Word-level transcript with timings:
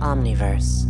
Omniverse. 0.00 0.86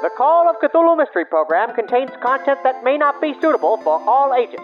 The 0.00 0.10
Call 0.16 0.48
of 0.48 0.56
Cthulhu 0.62 0.96
Mystery 0.96 1.24
Program 1.24 1.74
contains 1.74 2.10
content 2.22 2.60
that 2.62 2.84
may 2.84 2.96
not 2.96 3.20
be 3.20 3.34
suitable 3.40 3.78
for 3.78 4.00
all 4.08 4.34
ages. 4.34 4.60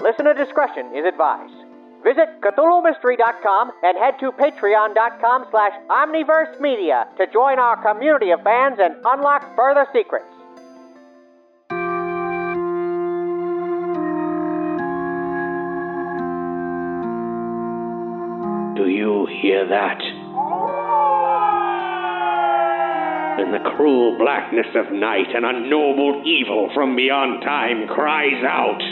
Listener 0.00 0.34
discretion 0.34 0.86
is 0.94 1.04
advised. 1.04 1.61
Visit 2.02 2.40
CthulhuMystery.com 2.40 3.72
and 3.84 3.96
head 3.96 4.18
to 4.18 4.32
Patreon.com 4.32 5.46
slash 5.50 5.72
Omniverse 5.88 6.60
Media 6.60 7.06
to 7.16 7.26
join 7.32 7.60
our 7.60 7.80
community 7.80 8.32
of 8.32 8.42
fans 8.42 8.78
and 8.80 8.96
unlock 9.04 9.54
further 9.54 9.86
secrets. 9.92 10.26
Do 18.76 18.88
you 18.88 19.28
hear 19.40 19.68
that? 19.68 20.00
In 23.38 23.52
the 23.52 23.70
cruel 23.76 24.18
blackness 24.18 24.66
of 24.74 24.92
night, 24.92 25.28
an 25.34 25.44
unknowable 25.44 26.22
evil 26.26 26.68
from 26.74 26.96
beyond 26.96 27.42
time 27.42 27.86
cries 27.86 28.42
out. 28.44 28.82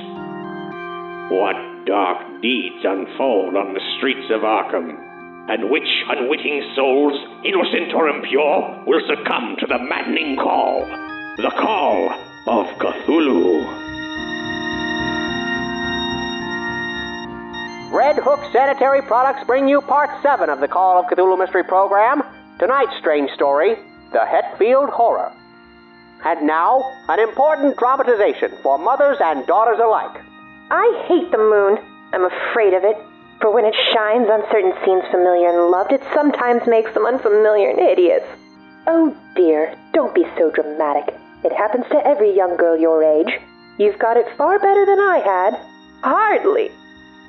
What 1.30 1.69
dark 1.86 2.42
deeds 2.42 2.84
unfold 2.84 3.56
on 3.56 3.74
the 3.74 3.80
streets 3.96 4.30
of 4.30 4.42
Arkham, 4.42 4.96
and 5.48 5.70
which 5.70 5.88
unwitting 6.08 6.62
souls, 6.76 7.14
innocent 7.44 7.94
or 7.94 8.08
impure, 8.08 8.84
will 8.86 9.00
succumb 9.08 9.56
to 9.60 9.66
the 9.66 9.78
maddening 9.78 10.36
call, 10.36 10.84
the 11.36 11.50
call 11.56 12.10
of 12.46 12.66
Cthulhu. 12.78 13.88
Red 17.92 18.16
Hook 18.22 18.40
Sanitary 18.52 19.02
Products 19.02 19.44
bring 19.46 19.66
you 19.66 19.80
part 19.80 20.10
7 20.22 20.48
of 20.48 20.60
the 20.60 20.68
Call 20.68 21.00
of 21.00 21.06
Cthulhu 21.06 21.36
Mystery 21.36 21.64
Program. 21.64 22.22
Tonight's 22.60 22.96
strange 23.00 23.30
story, 23.32 23.74
The 24.12 24.24
Hetfield 24.24 24.90
Horror. 24.90 25.32
And 26.24 26.46
now, 26.46 26.84
an 27.08 27.18
important 27.18 27.76
dramatization 27.78 28.52
for 28.62 28.78
mothers 28.78 29.16
and 29.20 29.44
daughters 29.46 29.80
alike. 29.82 30.22
I 30.70 31.04
hate 31.08 31.30
the 31.32 31.38
moon. 31.38 31.78
I'm 32.12 32.24
afraid 32.24 32.74
of 32.74 32.84
it. 32.84 32.96
For 33.40 33.50
when 33.52 33.64
it 33.64 33.74
shines 33.92 34.28
on 34.30 34.46
certain 34.50 34.72
scenes 34.84 35.02
familiar 35.10 35.48
and 35.48 35.70
loved, 35.70 35.92
it 35.92 36.02
sometimes 36.14 36.62
makes 36.66 36.92
them 36.94 37.06
unfamiliar 37.06 37.70
and 37.70 37.78
hideous. 37.78 38.22
Oh 38.86 39.16
dear, 39.34 39.74
don't 39.92 40.14
be 40.14 40.24
so 40.38 40.50
dramatic. 40.50 41.14
It 41.42 41.52
happens 41.52 41.86
to 41.90 42.06
every 42.06 42.36
young 42.36 42.56
girl 42.56 42.78
your 42.78 43.02
age. 43.02 43.40
You've 43.78 43.98
got 43.98 44.16
it 44.16 44.36
far 44.36 44.58
better 44.58 44.86
than 44.86 45.00
I 45.00 45.18
had. 45.18 45.58
Hardly. 46.02 46.70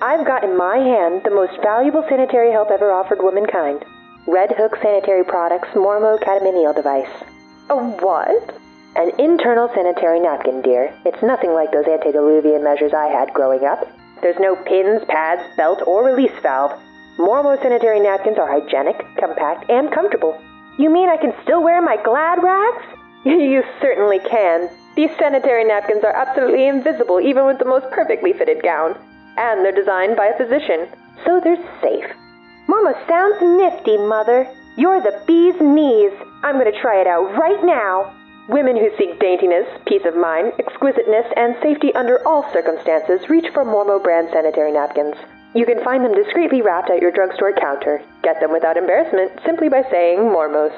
I've 0.02 0.26
got 0.26 0.44
in 0.44 0.58
my 0.58 0.78
hand 0.78 1.22
the 1.24 1.32
most 1.32 1.60
valuable 1.62 2.06
sanitary 2.10 2.52
help 2.52 2.70
ever 2.72 2.92
offered 2.92 3.24
womankind. 3.24 3.86
Red 4.28 4.52
Hook 4.52 4.78
Sanitary 4.82 5.24
Products 5.24 5.70
Mormo 5.74 6.22
Catamenial 6.22 6.76
Device. 6.76 7.24
A 7.70 7.76
what? 7.76 8.61
An 8.94 9.10
internal 9.18 9.70
sanitary 9.74 10.20
napkin, 10.20 10.62
dear. 10.62 10.94
It's 11.06 11.24
nothing 11.24 11.54
like 11.54 11.72
those 11.72 11.88
antediluvian 11.88 12.62
measures 12.62 12.92
I 12.94 13.08
had 13.08 13.34
growing 13.34 13.64
up. 13.64 13.88
There's 14.22 14.36
no 14.38 14.58
pins, 14.68 15.02
pads, 15.08 15.42
belt, 15.56 15.80
or 15.88 16.04
release 16.04 16.36
valve. 16.44 16.78
Mormo 17.18 17.56
sanitary 17.62 18.02
napkins 18.02 18.38
are 18.38 18.52
hygienic, 18.52 19.00
compact, 19.16 19.70
and 19.70 19.94
comfortable. 19.94 20.38
You 20.78 20.90
mean 20.90 21.08
I 21.08 21.16
can 21.16 21.34
still 21.42 21.64
wear 21.64 21.82
my 21.82 21.96
glad 22.04 22.44
rags? 22.44 22.84
you 23.26 23.64
certainly 23.80 24.20
can. 24.20 24.70
These 24.98 25.16
sanitary 25.18 25.64
napkins 25.64 26.04
are 26.04 26.14
absolutely 26.14 26.68
invisible 26.68 27.22
even 27.22 27.46
with 27.46 27.60
the 27.60 27.72
most 27.72 27.90
perfectly 27.92 28.34
fitted 28.34 28.62
gown. 28.62 29.00
And 29.38 29.64
they're 29.64 29.72
designed 29.72 30.18
by 30.18 30.28
a 30.28 30.38
physician, 30.38 30.90
so 31.24 31.40
they're 31.40 31.64
safe. 31.82 32.12
Mormo 32.68 32.92
sounds 33.08 33.40
nifty, 33.42 33.96
Mother. 33.98 34.52
You're 34.76 35.00
the 35.00 35.24
bee's 35.26 35.56
knees. 35.62 36.12
I'm 36.44 36.60
going 36.60 36.72
to 36.72 36.82
try 36.82 37.00
it 37.00 37.08
out 37.08 37.32
right 37.40 37.64
now. 37.64 38.18
Women 38.52 38.76
who 38.76 38.92
seek 38.98 39.18
daintiness, 39.18 39.66
peace 39.88 40.04
of 40.04 40.18
mind, 40.18 40.52
exquisiteness, 40.60 41.24
and 41.38 41.56
safety 41.64 41.96
under 41.96 42.20
all 42.28 42.44
circumstances 42.52 43.30
reach 43.30 43.48
for 43.54 43.64
Mormo 43.64 44.04
brand 44.04 44.28
sanitary 44.34 44.74
napkins. 44.74 45.16
You 45.56 45.66
can 45.66 45.82
find 45.86 46.04
them 46.04 46.14
discreetly 46.14 46.62
wrapped 46.62 46.90
at 46.90 47.02
your 47.02 47.12
drugstore 47.12 47.54
counter. 47.54 48.04
Get 48.24 48.42
them 48.42 48.52
without 48.52 48.76
embarrassment 48.76 49.40
simply 49.46 49.70
by 49.70 49.84
saying 49.90 50.20
Mormos. 50.20 50.76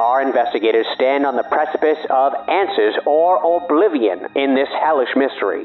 Our 0.00 0.20
investigators 0.20 0.86
stand 0.96 1.24
on 1.24 1.36
the 1.36 1.44
precipice 1.44 2.04
of 2.10 2.34
answers 2.48 2.94
or 3.06 3.38
oblivion 3.38 4.26
in 4.34 4.56
this 4.56 4.68
hellish 4.82 5.14
mystery. 5.14 5.64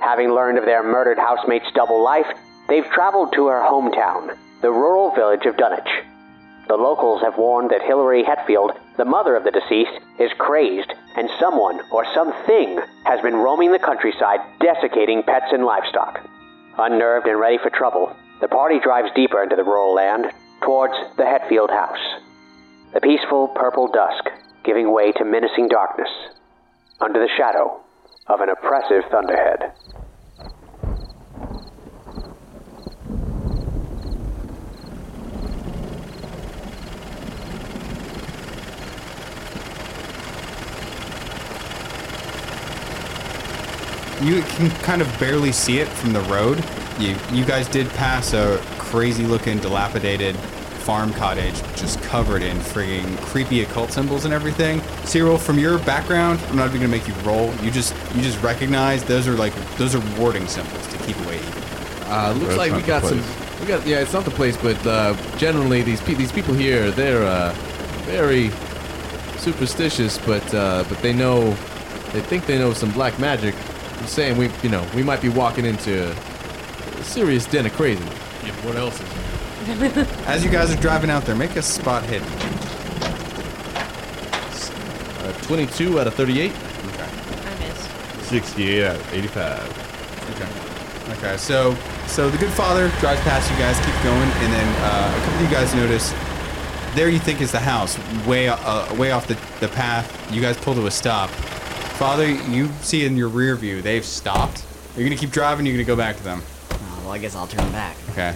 Having 0.00 0.34
learned 0.34 0.58
of 0.58 0.66
their 0.66 0.82
murdered 0.82 1.18
housemate's 1.18 1.72
double 1.74 2.04
life, 2.04 2.28
they've 2.68 2.90
traveled 2.92 3.32
to 3.32 3.46
her 3.46 3.62
hometown, 3.64 4.36
the 4.60 4.70
rural 4.70 5.10
village 5.14 5.46
of 5.46 5.56
Dunwich. 5.56 5.88
The 6.66 6.76
locals 6.76 7.20
have 7.22 7.36
warned 7.36 7.70
that 7.70 7.82
Hillary 7.82 8.22
Hetfield, 8.24 8.78
the 8.96 9.04
mother 9.04 9.36
of 9.36 9.44
the 9.44 9.50
deceased, 9.50 10.00
is 10.18 10.32
crazed, 10.38 10.92
and 11.16 11.28
someone 11.38 11.80
or 11.90 12.04
something 12.14 12.80
has 13.04 13.20
been 13.20 13.36
roaming 13.36 13.72
the 13.72 13.78
countryside, 13.78 14.40
desiccating 14.60 15.22
pets 15.22 15.52
and 15.52 15.64
livestock. 15.64 16.20
Unnerved 16.78 17.26
and 17.26 17.38
ready 17.38 17.58
for 17.58 17.70
trouble, 17.70 18.14
the 18.40 18.48
party 18.48 18.80
drives 18.80 19.10
deeper 19.14 19.42
into 19.42 19.56
the 19.56 19.64
rural 19.64 19.94
land, 19.94 20.32
towards 20.62 20.94
the 21.16 21.24
Hetfield 21.24 21.70
house. 21.70 22.22
The 22.94 23.00
peaceful 23.00 23.48
purple 23.48 23.88
dusk 23.88 24.30
giving 24.64 24.90
way 24.92 25.12
to 25.12 25.24
menacing 25.24 25.68
darkness, 25.68 26.08
under 27.00 27.20
the 27.20 27.28
shadow 27.36 27.80
of 28.26 28.40
an 28.40 28.48
oppressive 28.48 29.04
thunderhead. 29.10 29.72
You 44.24 44.42
can 44.42 44.70
kind 44.82 45.02
of 45.02 45.20
barely 45.20 45.52
see 45.52 45.78
it 45.78 45.88
from 45.88 46.12
the 46.12 46.22
road. 46.22 46.64
You 46.98 47.16
you 47.30 47.44
guys 47.44 47.68
did 47.68 47.88
pass 47.90 48.32
a 48.32 48.58
crazy 48.78 49.24
looking 49.26 49.58
dilapidated 49.58 50.36
farm 50.84 51.14
cottage 51.14 51.54
just 51.76 52.00
covered 52.02 52.42
in 52.42 52.58
frigging 52.58 53.16
creepy 53.22 53.62
occult 53.62 53.90
symbols 53.90 54.24
and 54.26 54.34
everything. 54.34 54.80
Cyril, 55.04 55.38
from 55.38 55.58
your 55.58 55.78
background, 55.80 56.38
I'm 56.48 56.56
not 56.56 56.68
even 56.68 56.80
gonna 56.80 56.88
make 56.88 57.08
you 57.08 57.14
roll. 57.22 57.54
You 57.56 57.70
just 57.70 57.94
you 58.14 58.22
just 58.22 58.42
recognize 58.42 59.02
those 59.04 59.26
are 59.26 59.34
like 59.34 59.54
those 59.76 59.94
are 59.94 60.20
warding 60.20 60.46
symbols 60.46 60.86
to 60.88 60.98
keep 60.98 61.18
away 61.24 61.36
evil. 61.36 61.62
Uh, 62.06 62.32
looks 62.32 62.46
That's 62.46 62.58
like 62.58 62.72
we 62.72 62.78
not 62.78 62.82
the 62.82 62.86
got 62.86 63.04
some. 63.04 63.60
We 63.60 63.66
got 63.66 63.86
yeah, 63.86 64.00
it's 64.00 64.12
not 64.12 64.24
the 64.24 64.30
place, 64.30 64.56
but 64.56 64.86
uh, 64.86 65.14
generally 65.36 65.82
these 65.82 66.00
pe- 66.00 66.14
these 66.14 66.32
people 66.32 66.54
here 66.54 66.90
they're 66.90 67.24
uh, 67.24 67.52
very 68.04 68.50
superstitious, 69.38 70.18
but 70.18 70.54
uh, 70.54 70.84
but 70.88 70.98
they 71.02 71.12
know 71.12 71.50
they 72.12 72.20
think 72.20 72.46
they 72.46 72.58
know 72.58 72.72
some 72.72 72.90
black 72.92 73.18
magic. 73.18 73.54
I'm 74.04 74.10
saying 74.10 74.36
we 74.36 74.50
you 74.62 74.68
know 74.68 74.86
we 74.94 75.02
might 75.02 75.22
be 75.22 75.30
walking 75.30 75.64
into 75.64 76.12
a 76.12 77.02
serious 77.04 77.46
den 77.46 77.64
of 77.64 77.72
crazy. 77.72 78.04
Yeah, 78.04 78.52
what 78.60 78.76
else 78.76 79.00
is 79.00 79.08
there? 79.94 80.06
As 80.26 80.44
you 80.44 80.50
guys 80.50 80.70
are 80.70 80.78
driving 80.78 81.08
out 81.08 81.22
there, 81.24 81.34
make 81.34 81.56
a 81.56 81.62
spot 81.62 82.04
hidden. 82.04 82.28
Uh, 85.24 85.32
22 85.44 86.00
out 86.00 86.06
of 86.06 86.12
38. 86.12 86.52
Okay. 86.52 86.58
I 87.02 87.58
missed. 87.60 88.28
68 88.28 88.84
out 88.84 88.96
of 88.96 89.14
85. 89.14 90.28
Okay. 90.34 91.16
Okay. 91.16 91.36
So, 91.38 91.74
so 92.06 92.28
the 92.28 92.36
good 92.36 92.52
father 92.52 92.90
drives 93.00 93.22
past 93.22 93.50
you 93.50 93.56
guys, 93.56 93.78
keep 93.86 93.94
going, 94.04 94.20
and 94.20 94.52
then 94.52 94.68
uh, 94.82 95.16
a 95.16 95.20
couple 95.24 95.34
of 95.36 95.50
you 95.50 95.56
guys 95.56 95.74
notice 95.74 96.12
there 96.94 97.08
you 97.08 97.18
think 97.18 97.40
is 97.40 97.52
the 97.52 97.58
house, 97.58 97.98
way 98.26 98.48
uh, 98.48 98.94
way 98.96 99.12
off 99.12 99.26
the, 99.26 99.38
the 99.60 99.68
path. 99.68 100.30
You 100.30 100.42
guys 100.42 100.58
pull 100.58 100.74
to 100.74 100.84
a 100.88 100.90
stop. 100.90 101.30
Father, 101.94 102.28
you 102.28 102.68
see 102.82 103.06
in 103.06 103.16
your 103.16 103.28
rear 103.28 103.54
view 103.54 103.80
they've 103.80 104.04
stopped. 104.04 104.64
You're 104.96 105.08
gonna 105.08 105.18
keep 105.18 105.30
driving. 105.30 105.64
You're 105.64 105.76
gonna 105.76 105.84
go 105.84 105.96
back 105.96 106.16
to 106.16 106.24
them. 106.24 106.42
Oh, 106.72 107.00
well, 107.04 107.12
I 107.12 107.18
guess 107.18 107.36
I'll 107.36 107.46
turn 107.46 107.70
back. 107.70 107.96
Okay. 108.10 108.34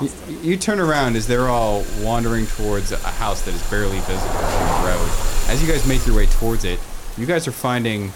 You, 0.00 0.10
you 0.42 0.56
turn 0.56 0.78
around 0.78 1.16
as 1.16 1.26
they're 1.26 1.48
all 1.48 1.84
wandering 2.00 2.46
towards 2.46 2.92
a 2.92 2.96
house 2.96 3.42
that 3.42 3.54
is 3.54 3.70
barely 3.70 3.98
visible 4.00 4.18
from 4.18 4.82
the 4.82 4.88
road. 4.88 5.08
As 5.48 5.60
you 5.60 5.70
guys 5.70 5.86
make 5.86 6.06
your 6.06 6.16
way 6.16 6.26
towards 6.26 6.64
it, 6.64 6.78
you 7.18 7.26
guys 7.26 7.46
are 7.48 7.52
finding 7.52 8.12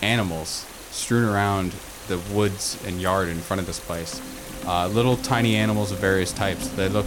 animals 0.00 0.64
strewn 0.90 1.28
around 1.28 1.74
the 2.08 2.18
woods 2.32 2.82
and 2.86 3.00
yard 3.00 3.28
in 3.28 3.38
front 3.38 3.60
of 3.60 3.66
this 3.66 3.80
place. 3.80 4.20
Uh, 4.64 4.86
little 4.88 5.16
tiny 5.16 5.56
animals 5.56 5.90
of 5.90 5.98
various 5.98 6.32
types. 6.32 6.68
They 6.68 6.88
look 6.88 7.06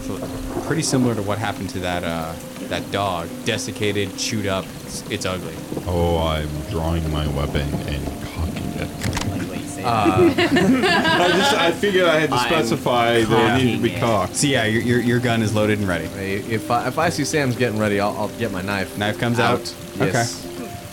pretty 0.66 0.82
similar 0.82 1.14
to 1.14 1.22
what 1.22 1.38
happened 1.38 1.70
to 1.70 1.80
that 1.80 2.04
uh, 2.04 2.34
that 2.68 2.90
dog. 2.90 3.28
Desiccated, 3.44 4.16
chewed 4.16 4.46
up. 4.46 4.64
It's, 4.84 5.08
it's 5.10 5.24
ugly. 5.26 5.54
Oh, 5.86 6.18
I'm 6.18 6.48
drawing 6.70 7.08
my 7.12 7.26
weapon 7.36 7.62
and 7.88 8.04
cocking 8.34 8.68
it. 8.74 8.88
Like 9.30 9.48
what 9.48 9.58
you 9.58 9.66
say. 9.66 9.84
I 9.84 11.28
just 11.36 11.54
I 11.54 11.72
figured 11.72 12.06
I 12.06 12.18
had 12.20 12.30
to 12.30 12.36
I'm 12.36 12.46
specify 12.48 13.20
that 13.22 13.60
it 13.60 13.64
needed 13.64 13.76
to 13.78 13.82
be 13.82 13.88
cocking 13.90 13.98
it. 13.98 14.00
cocked. 14.00 14.36
So 14.36 14.46
yeah, 14.46 14.64
your, 14.64 14.82
your, 14.82 15.00
your 15.00 15.20
gun 15.20 15.42
is 15.42 15.54
loaded 15.54 15.78
and 15.78 15.88
ready. 15.88 16.04
If 16.04 16.70
I, 16.70 16.86
if 16.88 16.98
I 16.98 17.08
see 17.08 17.24
Sam's 17.24 17.56
getting 17.56 17.78
ready, 17.78 18.00
I'll, 18.00 18.16
I'll 18.16 18.28
get 18.38 18.50
my 18.52 18.62
knife. 18.62 18.96
Knife 18.98 19.18
comes 19.18 19.38
out. 19.38 19.72
Yes. 19.96 20.42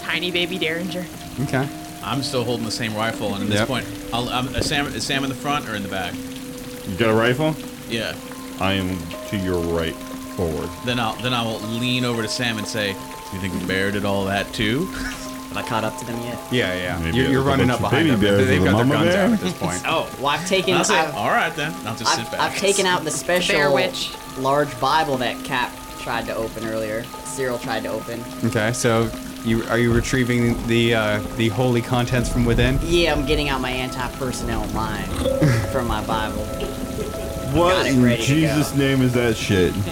Tiny 0.01 0.31
baby 0.31 0.57
Derringer. 0.59 1.05
Okay. 1.43 1.67
I'm 2.03 2.21
still 2.21 2.43
holding 2.43 2.65
the 2.65 2.71
same 2.71 2.93
rifle, 2.95 3.33
and 3.33 3.43
at 3.43 3.49
this 3.49 3.59
Yep. 3.59 3.67
point, 3.67 3.87
I'll, 4.11 4.27
I'm, 4.29 4.53
is 4.55 4.67
Sam, 4.67 4.87
is 4.87 5.05
Sam 5.05 5.23
in 5.23 5.29
the 5.29 5.35
front 5.35 5.69
or 5.69 5.75
in 5.75 5.83
the 5.83 5.89
back? 5.89 6.13
You 6.87 6.97
got 6.97 7.09
a 7.09 7.13
rifle? 7.13 7.55
Yeah. 7.89 8.13
I 8.59 8.73
am 8.73 8.99
to 9.29 9.37
your 9.37 9.59
right, 9.61 9.95
forward. 10.33 10.69
Then 10.85 10.99
I'll 10.99 11.15
then 11.21 11.33
I 11.33 11.41
will 11.43 11.59
lean 11.59 12.05
over 12.05 12.21
to 12.21 12.27
Sam 12.27 12.57
and 12.57 12.67
say, 12.67 12.89
"You 12.89 13.39
think 13.39 13.59
the 13.59 13.65
bear 13.65 13.91
did 13.91 14.05
all 14.05 14.25
that 14.25 14.51
too?" 14.53 14.85
Have 14.87 15.57
I 15.57 15.67
caught 15.69 15.83
up 15.83 15.95
to 15.99 16.05
them 16.05 16.19
yet? 16.23 16.39
Yeah, 16.51 16.73
yeah. 16.75 16.97
Maybe 16.99 17.17
You're, 17.17 17.29
you're 17.29 17.41
running 17.43 17.69
up 17.69 17.79
behind 17.79 18.07
baby 18.07 18.09
them. 18.11 18.21
bears 18.21 18.47
They've 18.47 18.59
with 18.59 18.71
got 18.71 18.77
their 18.87 18.95
guns 18.95 19.13
bear? 19.13 19.25
out 19.27 19.33
at 19.33 19.39
this 19.39 19.53
point. 19.53 19.83
Oh, 19.85 20.09
well, 20.17 20.27
I've 20.29 20.47
taken. 20.47 20.73
I'll 20.73 20.83
say, 20.83 20.97
I've, 20.97 21.13
"All 21.15 21.29
right 21.29 21.55
then." 21.55 21.71
I'll 21.85 21.95
just 21.95 22.11
sit 22.15 22.25
I've, 22.25 22.31
back. 22.31 22.39
I've 22.41 22.57
taken 22.57 22.85
out 22.87 23.03
the 23.03 23.11
special 23.11 23.53
Bear 23.55 23.71
witch. 23.71 24.11
large 24.39 24.77
Bible 24.79 25.15
that 25.17 25.43
Cap 25.45 25.71
tried 25.99 26.25
to 26.25 26.35
open 26.35 26.65
earlier. 26.65 27.03
Cyril 27.25 27.59
tried 27.59 27.83
to 27.83 27.89
open. 27.89 28.23
Okay, 28.45 28.73
so 28.73 29.11
you 29.45 29.63
are 29.65 29.77
you 29.77 29.93
retrieving 29.93 30.65
the 30.65 30.95
uh, 30.95 31.19
the 31.37 31.49
holy 31.49 31.81
contents 31.83 32.29
from 32.29 32.45
within? 32.45 32.79
Yeah, 32.81 33.13
I'm 33.13 33.25
getting 33.27 33.49
out 33.49 33.61
my 33.61 33.69
anti-personnel 33.71 34.65
line 34.69 35.05
from 35.71 35.85
my 35.87 36.03
Bible. 36.05 36.47
What 37.53 37.73
got 37.73 37.85
it 37.85 37.93
in 37.93 38.03
ready 38.03 38.21
to 38.21 38.27
Jesus' 38.27 38.71
go. 38.71 38.77
name 38.77 39.01
is 39.01 39.13
that 39.13 39.35
shit? 39.35 39.73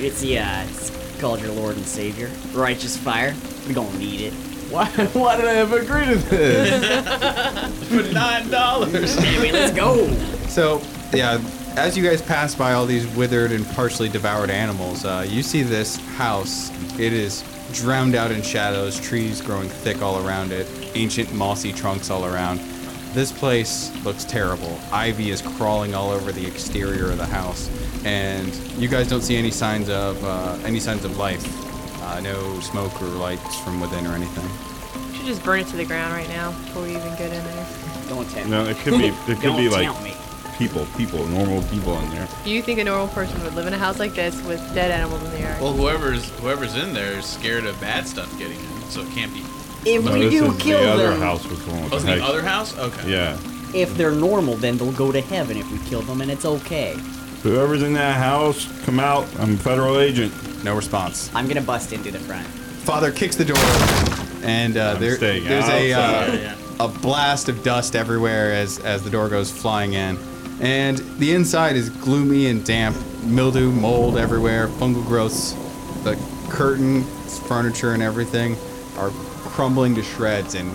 It's 0.00 0.22
yeah, 0.24 0.64
it's 0.64 0.90
called 1.20 1.40
your 1.40 1.52
Lord 1.52 1.76
and 1.76 1.86
Savior, 1.86 2.28
righteous 2.52 2.96
fire. 2.96 3.32
We 3.66 3.74
gonna 3.74 3.96
need 3.96 4.20
it. 4.22 4.32
Why, 4.70 4.86
why 5.12 5.36
did 5.36 5.46
I 5.46 5.54
ever 5.54 5.78
agree 5.78 6.04
to 6.04 6.16
this? 6.16 7.88
for 7.88 8.12
nine 8.12 8.50
dollars. 8.50 9.16
Anyway, 9.16 9.52
let's 9.52 9.74
go. 9.74 10.06
So 10.48 10.82
yeah, 11.14 11.40
as 11.76 11.96
you 11.96 12.02
guys 12.04 12.20
pass 12.20 12.54
by 12.56 12.72
all 12.72 12.86
these 12.86 13.06
withered 13.16 13.52
and 13.52 13.64
partially 13.68 14.08
devoured 14.08 14.50
animals, 14.50 15.04
uh, 15.04 15.24
you 15.26 15.42
see 15.42 15.62
this 15.62 15.96
house. 16.16 16.70
It 16.98 17.12
is 17.12 17.44
drowned 17.72 18.16
out 18.16 18.30
in 18.32 18.42
shadows, 18.42 19.00
trees 19.00 19.40
growing 19.40 19.68
thick 19.68 20.02
all 20.02 20.26
around 20.26 20.50
it, 20.52 20.66
ancient 20.94 21.32
mossy 21.32 21.72
trunks 21.72 22.10
all 22.10 22.26
around. 22.26 22.58
This 23.14 23.30
place 23.30 23.92
looks 24.04 24.24
terrible. 24.24 24.76
Ivy 24.90 25.30
is 25.30 25.40
crawling 25.40 25.94
all 25.94 26.10
over 26.10 26.32
the 26.32 26.44
exterior 26.44 27.12
of 27.12 27.16
the 27.18 27.26
house, 27.26 27.70
and 28.04 28.52
you 28.76 28.88
guys 28.88 29.08
don't 29.08 29.22
see 29.22 29.36
any 29.36 29.52
signs 29.52 29.88
of 29.88 30.22
uh, 30.24 30.58
any 30.64 30.80
signs 30.80 31.04
of 31.04 31.16
life. 31.16 31.44
Uh, 32.02 32.18
no 32.20 32.58
smoke 32.58 33.00
or 33.00 33.06
lights 33.06 33.56
from 33.60 33.80
within 33.80 34.04
or 34.08 34.14
anything. 34.14 34.44
We 35.12 35.16
should 35.18 35.26
just 35.26 35.44
burn 35.44 35.60
it 35.60 35.68
to 35.68 35.76
the 35.76 35.84
ground 35.84 36.12
right 36.12 36.28
now 36.28 36.50
before 36.50 36.82
we 36.82 36.90
even 36.96 37.08
get 37.16 37.32
in 37.32 37.44
there. 37.44 37.66
Don't 38.08 38.28
tempt 38.30 38.50
No, 38.50 38.64
it 38.64 38.76
could 38.78 38.98
be. 38.98 39.06
It 39.32 39.38
could 39.38 39.42
Don't 39.42 39.56
be 39.58 39.68
like 39.68 40.02
me. 40.02 40.12
people, 40.58 40.84
people, 40.96 41.24
normal 41.28 41.62
people 41.68 41.96
in 42.00 42.10
there. 42.10 42.28
Do 42.42 42.50
you 42.50 42.62
think 42.62 42.80
a 42.80 42.84
normal 42.84 43.06
person 43.14 43.40
would 43.44 43.54
live 43.54 43.68
in 43.68 43.74
a 43.74 43.78
house 43.78 44.00
like 44.00 44.14
this 44.14 44.42
with 44.42 44.58
dead 44.74 44.90
animals 44.90 45.22
in 45.22 45.30
the 45.30 45.38
yard? 45.40 45.62
Well, 45.62 45.72
whoever's 45.72 46.28
whoever's 46.40 46.74
in 46.76 46.92
there 46.92 47.12
is 47.12 47.24
scared 47.26 47.64
of 47.64 47.80
bad 47.80 48.08
stuff 48.08 48.36
getting 48.40 48.58
in, 48.58 48.82
so 48.90 49.02
it 49.02 49.10
can't 49.12 49.32
be. 49.32 49.44
If 49.86 50.04
No, 50.04 50.12
we 50.14 50.20
this 50.20 50.30
do 50.32 50.50
is 50.52 50.62
kill 50.62 50.80
the 50.80 50.90
other 50.92 51.10
them, 51.10 51.20
house 51.20 51.46
was 51.46 51.58
going 51.60 51.84
with 51.84 51.92
Oh, 51.92 51.98
the 51.98 52.14
the 52.16 52.24
other 52.24 52.42
house? 52.42 52.76
Okay. 52.78 53.10
Yeah. 53.10 53.36
if 53.74 53.94
they're 53.96 54.10
normal, 54.12 54.56
then 54.56 54.76
they'll 54.78 54.92
go 54.92 55.12
to 55.12 55.20
heaven 55.20 55.56
if 55.56 55.70
we 55.70 55.78
kill 55.90 56.02
them, 56.02 56.20
and 56.20 56.30
it's 56.30 56.44
okay. 56.44 56.96
Whoever's 57.42 57.82
in 57.82 57.92
that 57.94 58.16
house, 58.16 58.66
come 58.86 58.98
out. 58.98 59.26
I'm 59.38 59.54
a 59.54 59.56
federal 59.58 59.98
agent. 59.98 60.32
No 60.64 60.74
response. 60.74 61.30
I'm 61.34 61.46
gonna 61.46 61.60
bust 61.60 61.92
into 61.92 62.10
the 62.10 62.18
front. 62.20 62.46
Father 62.46 63.10
kicks 63.12 63.36
the 63.36 63.44
door 63.44 63.56
open, 63.58 64.44
and 64.44 64.76
uh, 64.76 64.94
there, 64.94 65.16
staying 65.16 65.44
there's 65.44 65.68
a 65.68 65.92
uh, 65.92 66.00
outside. 66.00 66.40
Yeah, 66.40 66.56
a 66.80 66.88
blast 66.88 67.48
of 67.50 67.62
dust 67.62 67.94
everywhere 67.96 68.52
as 68.54 68.78
as 68.78 69.02
the 69.02 69.10
door 69.10 69.28
goes 69.28 69.50
flying 69.50 69.92
in, 69.92 70.16
and 70.60 70.98
the 71.18 71.34
inside 71.34 71.76
is 71.76 71.90
gloomy 71.90 72.46
and 72.46 72.64
damp, 72.64 72.96
mildew, 73.24 73.70
mold 73.70 74.16
everywhere, 74.16 74.68
fungal 74.68 75.04
growths. 75.06 75.52
The 76.04 76.16
curtain, 76.48 77.02
furniture, 77.48 77.92
and 77.92 78.02
everything 78.02 78.56
are 78.96 79.10
crumbling 79.54 79.94
to 79.94 80.02
shreds, 80.02 80.54
and 80.56 80.68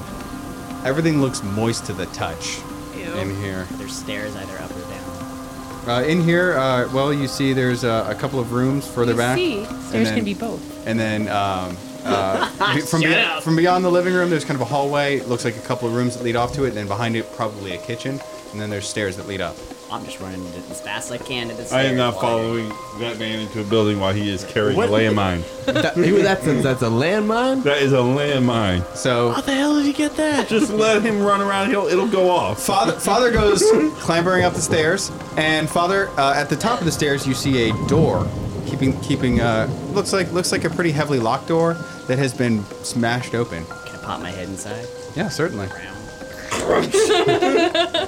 everything 0.85 1.21
looks 1.21 1.43
moist 1.43 1.85
to 1.85 1.93
the 1.93 2.05
touch 2.07 2.59
Ew. 2.95 3.13
in 3.15 3.35
here. 3.41 3.67
There's 3.73 3.93
stairs 3.95 4.35
either 4.35 4.57
up 4.59 4.71
or 4.71 4.79
down. 4.89 5.89
Uh, 5.89 6.03
in 6.07 6.21
here, 6.23 6.57
uh, 6.57 6.89
well, 6.93 7.13
you 7.13 7.27
see 7.27 7.51
there's 7.53 7.83
uh, 7.83 8.07
a 8.09 8.15
couple 8.15 8.39
of 8.39 8.51
rooms 8.53 8.87
further 8.89 9.11
You 9.11 9.17
back. 9.17 9.37
see, 9.37 9.63
and 9.63 9.83
stairs 9.83 10.07
then- 10.07 10.15
can 10.15 10.25
be 10.25 10.33
both. 10.33 10.87
And 10.87 10.97
then 10.99 11.27
um, 11.27 11.75
uh, 12.05 12.47
from, 12.85 13.01
Shut 13.01 13.09
be- 13.11 13.15
up. 13.15 13.43
from 13.43 13.55
beyond 13.55 13.83
the 13.83 13.89
living 13.91 14.13
room, 14.13 14.29
there's 14.29 14.45
kind 14.45 14.55
of 14.55 14.61
a 14.61 14.65
hallway. 14.69 15.17
It 15.17 15.27
looks 15.27 15.43
like 15.45 15.57
a 15.57 15.61
couple 15.61 15.87
of 15.87 15.93
rooms 15.93 16.15
that 16.17 16.23
lead 16.23 16.35
off 16.37 16.53
to 16.53 16.63
it, 16.63 16.69
and 16.69 16.77
then 16.77 16.87
behind 16.87 17.15
it, 17.15 17.31
probably 17.33 17.71
a 17.73 17.77
kitchen. 17.81 18.19
And 18.51 18.61
then 18.61 18.69
there's 18.69 18.87
stairs 18.87 19.17
that 19.17 19.27
lead 19.27 19.41
up. 19.41 19.55
I'm 19.91 20.06
just 20.06 20.19
running 20.19 20.45
as 20.69 20.81
fast 20.81 21.12
as 21.12 21.19
I 21.19 21.24
can 21.24 21.47
to 21.50 21.56
the 21.56 21.65
stairs. 21.65 21.74
I 21.74 21.83
am 21.89 21.97
not 21.97 22.13
while- 22.15 22.21
following 22.21 22.69
that 23.00 23.18
man 23.18 23.39
into 23.39 23.62
a 23.62 23.63
building 23.63 24.00
while 24.00 24.13
he 24.13 24.30
is 24.30 24.44
carrying 24.45 24.77
What? 24.77 24.89
a 24.89 24.91
landmine. 24.91 25.41
that, 25.65 25.95
that's, 25.95 26.45
a, 26.47 26.62
that's 26.62 26.81
a 26.83 26.89
landmine? 26.89 27.63
That 27.63 27.81
is 27.81 27.94
a 27.94 27.97
landmine. 27.97 28.86
So 28.95 29.31
How 29.31 29.41
the 29.41 29.53
hell 29.53 29.75
did 29.78 29.87
you 29.87 29.94
get 29.94 30.16
that? 30.18 30.47
Just 30.47 30.71
let 30.71 31.02
him 31.02 31.21
run 31.23 31.42
around. 31.42 31.69
He'll, 31.69 31.87
it'll 31.87 32.07
go 32.07 32.30
off. 32.30 32.61
Father, 32.63 32.94
father 32.99 33.31
goes 33.31 33.63
clambering 33.95 34.44
up 34.44 34.54
the 34.54 34.61
stairs, 34.61 35.11
and 35.37 35.68
Father, 35.68 36.09
uh, 36.19 36.33
at 36.35 36.49
the 36.49 36.56
top 36.56 36.80
of 36.80 36.85
the 36.85 36.92
stairs, 36.92 37.25
you 37.25 37.33
see 37.33 37.69
a 37.69 37.87
door, 37.87 38.28
keeping 38.68 38.99
keeping 39.02 39.42
uh, 39.42 39.68
looks 39.94 40.13
like 40.13 40.31
looks 40.31 40.52
like 40.52 40.66
a 40.66 40.69
pretty 40.69 40.92
heavily 40.92 41.19
locked 41.19 41.47
door 41.47 41.73
that 42.07 42.19
has 42.19 42.31
been 42.33 42.63
smashed 42.83 43.33
open. 43.33 43.66
Can 43.66 43.95
I 43.95 44.04
pop 44.04 44.21
my 44.21 44.30
head 44.30 44.49
inside? 44.49 44.85
Yeah, 45.16 45.30
certainly. 45.30 45.68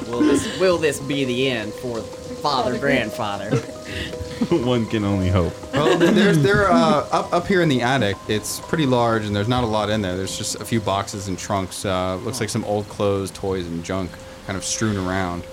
will 0.07 0.19
this 0.21 0.59
will 0.59 0.77
this 0.77 0.99
be 0.99 1.25
the 1.25 1.49
end 1.49 1.73
for 1.73 2.01
father 2.01 2.77
grandfather? 2.77 3.49
One 4.49 4.85
can 4.87 5.03
only 5.03 5.29
hope. 5.29 5.53
Well, 5.73 5.97
there's 5.97 6.41
they're 6.41 6.71
uh, 6.71 7.07
up 7.11 7.33
up 7.33 7.47
here 7.47 7.61
in 7.61 7.69
the 7.69 7.81
attic. 7.81 8.15
It's 8.27 8.59
pretty 8.61 8.85
large, 8.85 9.25
and 9.25 9.35
there's 9.35 9.47
not 9.47 9.63
a 9.63 9.67
lot 9.67 9.89
in 9.89 10.01
there. 10.01 10.17
There's 10.17 10.37
just 10.37 10.59
a 10.59 10.65
few 10.65 10.79
boxes 10.81 11.27
and 11.27 11.37
trunks. 11.37 11.85
Uh, 11.85 12.15
looks 12.17 12.39
like 12.39 12.49
some 12.49 12.65
old 12.65 12.87
clothes, 12.89 13.31
toys, 13.31 13.67
and 13.67 13.83
junk 13.83 14.11
kind 14.47 14.57
of 14.57 14.63
strewn 14.63 14.97
around. 14.97 15.43